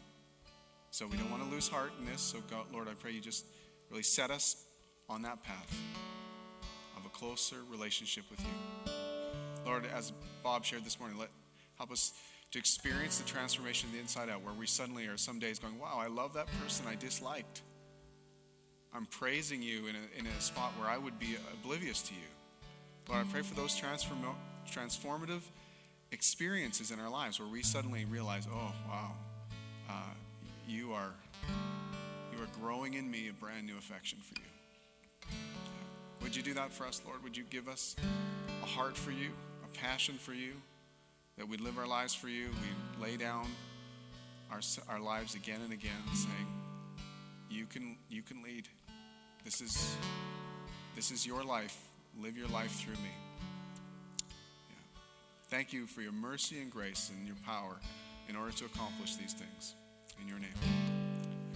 So 0.91 1.07
we 1.07 1.17
don't 1.17 1.31
want 1.31 1.43
to 1.45 1.49
lose 1.49 1.69
heart 1.69 1.93
in 2.01 2.07
this. 2.07 2.21
So, 2.21 2.39
God, 2.51 2.67
Lord, 2.73 2.89
I 2.89 2.95
pray 2.95 3.13
you 3.13 3.21
just 3.21 3.47
really 3.91 4.03
set 4.03 4.31
us 4.31 4.67
on 5.09 5.23
that 5.23 5.43
path 5.43 5.81
of 6.97 7.07
a 7.07 7.09
closer 7.11 7.57
relationship 7.71 8.25
with 8.31 8.41
you. 8.41 8.93
Lord, 9.65 9.87
as 9.95 10.13
Bob 10.43 10.65
shared 10.65 10.85
this 10.85 10.99
morning, 10.99 11.19
let 11.19 11.29
help 11.77 11.93
us 11.93 12.13
to 12.51 12.59
experience 12.59 13.19
the 13.19 13.29
transformation 13.29 13.89
of 13.89 13.95
the 13.95 14.01
inside 14.01 14.29
out, 14.29 14.43
where 14.43 14.55
we 14.55 14.67
suddenly 14.67 15.07
are 15.07 15.17
some 15.17 15.39
days 15.39 15.59
going, 15.59 15.79
Wow, 15.79 15.99
I 15.99 16.09
love 16.09 16.35
that 16.35 16.49
person 16.61 16.87
I 16.89 16.97
disliked. 16.97 17.63
I'm 18.93 19.07
praising 19.07 19.63
you 19.63 19.87
in 19.87 19.95
a, 19.95 20.19
in 20.19 20.27
a 20.27 20.41
spot 20.41 20.73
where 20.79 20.89
I 20.89 20.99
would 20.99 21.19
be 21.21 21.37
oblivious 21.53 22.03
to 22.03 22.15
you. 22.15 22.21
Lord, 23.09 23.27
I 23.27 23.31
pray 23.31 23.43
for 23.43 23.55
those 23.55 23.77
transform, 23.77 24.25
transformative 24.69 25.43
experiences 26.11 26.91
in 26.91 26.99
our 26.99 27.09
lives 27.09 27.39
where 27.39 27.49
we 27.49 27.63
suddenly 27.63 28.05
realize, 28.05 28.49
oh, 28.53 28.73
wow, 28.89 29.13
uh, 29.89 29.93
you 30.71 30.93
are 30.93 31.13
you 32.33 32.43
are 32.43 32.49
growing 32.61 32.95
in 32.95 33.11
me 33.11 33.29
a 33.29 33.33
brand 33.33 33.67
new 33.67 33.77
affection 33.77 34.19
for 34.21 34.35
you. 34.41 35.37
Would 36.23 36.37
you 36.37 36.43
do 36.43 36.55
that 36.55 36.73
for 36.73 36.87
us, 36.87 37.03
Lord? 37.05 37.23
Would 37.25 37.37
you 37.37 37.45
give 37.51 37.69
us 37.69 37.97
a 38.63 38.67
heart 38.67 38.97
for 38.97 39.11
you, 39.11 39.31
a 39.65 39.79
passion 39.79 40.17
for 40.17 40.33
you, 40.33 40.53
that 41.37 41.49
we 41.49 41.57
live 41.57 41.79
our 41.79 41.89
lives 41.89 42.15
for 42.15 42.29
you, 42.29 42.49
we 42.49 43.05
lay 43.05 43.17
down 43.17 43.47
our, 44.51 44.61
our 44.89 45.01
lives 45.01 45.35
again 45.35 45.61
and 45.65 45.73
again, 45.73 45.91
saying, 46.13 46.47
you 47.51 47.67
can, 47.67 47.97
you 48.09 48.23
can 48.23 48.43
lead. 48.43 48.69
This 49.45 49.61
is, 49.61 49.97
this 50.95 51.11
is 51.11 51.27
your 51.27 51.43
life. 51.43 51.77
Live 52.21 52.37
your 52.37 52.49
life 52.49 52.73
through 52.73 52.95
me. 52.95 53.11
Thank 55.49 55.73
you 55.73 55.87
for 55.87 56.01
your 56.01 56.13
mercy 56.13 56.61
and 56.61 56.71
grace 56.71 57.11
and 57.17 57.27
your 57.27 57.37
power 57.45 57.77
in 58.29 58.37
order 58.37 58.53
to 58.53 58.67
accomplish 58.67 59.17
these 59.17 59.33
things. 59.33 59.75
In 60.21 60.29
your 60.29 60.39
name. 60.39 60.51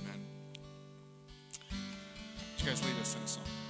Amen. 0.01 0.21
Would 1.71 2.61
you 2.61 2.67
guys 2.67 2.85
lead 2.85 3.01
us 3.01 3.17
in 3.17 3.23
a 3.23 3.29
song? 3.29 3.64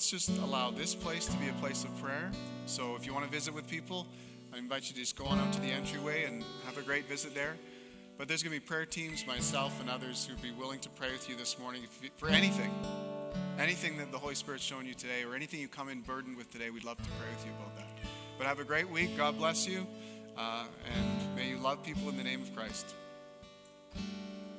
Let's 0.00 0.10
just 0.10 0.30
allow 0.38 0.70
this 0.70 0.94
place 0.94 1.26
to 1.26 1.36
be 1.36 1.50
a 1.50 1.52
place 1.60 1.84
of 1.84 1.94
prayer. 2.00 2.30
So 2.64 2.96
if 2.96 3.04
you 3.04 3.12
want 3.12 3.26
to 3.26 3.30
visit 3.30 3.52
with 3.52 3.68
people, 3.68 4.06
I 4.50 4.56
invite 4.56 4.88
you 4.88 4.94
to 4.94 5.00
just 5.00 5.14
go 5.14 5.26
on 5.26 5.38
out 5.38 5.52
to 5.52 5.60
the 5.60 5.66
entryway 5.66 6.24
and 6.24 6.42
have 6.64 6.78
a 6.78 6.80
great 6.80 7.04
visit 7.04 7.34
there. 7.34 7.54
But 8.16 8.26
there's 8.26 8.42
going 8.42 8.54
to 8.54 8.60
be 8.62 8.66
prayer 8.66 8.86
teams, 8.86 9.26
myself, 9.26 9.78
and 9.78 9.90
others 9.90 10.24
who'd 10.24 10.40
be 10.40 10.52
willing 10.52 10.78
to 10.80 10.88
pray 10.88 11.12
with 11.12 11.28
you 11.28 11.36
this 11.36 11.58
morning 11.58 11.82
for 12.16 12.30
anything. 12.30 12.70
Anything 13.58 13.98
that 13.98 14.10
the 14.10 14.16
Holy 14.16 14.34
Spirit's 14.34 14.64
shown 14.64 14.86
you 14.86 14.94
today, 14.94 15.22
or 15.22 15.34
anything 15.34 15.60
you 15.60 15.68
come 15.68 15.90
in 15.90 16.00
burdened 16.00 16.38
with 16.38 16.50
today, 16.50 16.70
we'd 16.70 16.84
love 16.84 16.96
to 16.96 17.10
pray 17.20 17.28
with 17.36 17.44
you 17.44 17.52
about 17.60 17.76
that. 17.76 17.90
But 18.38 18.46
have 18.46 18.58
a 18.58 18.64
great 18.64 18.88
week. 18.88 19.18
God 19.18 19.36
bless 19.36 19.68
you. 19.68 19.86
Uh, 20.34 20.64
and 20.96 21.36
may 21.36 21.50
you 21.50 21.58
love 21.58 21.82
people 21.82 22.08
in 22.08 22.16
the 22.16 22.24
name 22.24 22.40
of 22.40 22.56
Christ. 22.56 22.94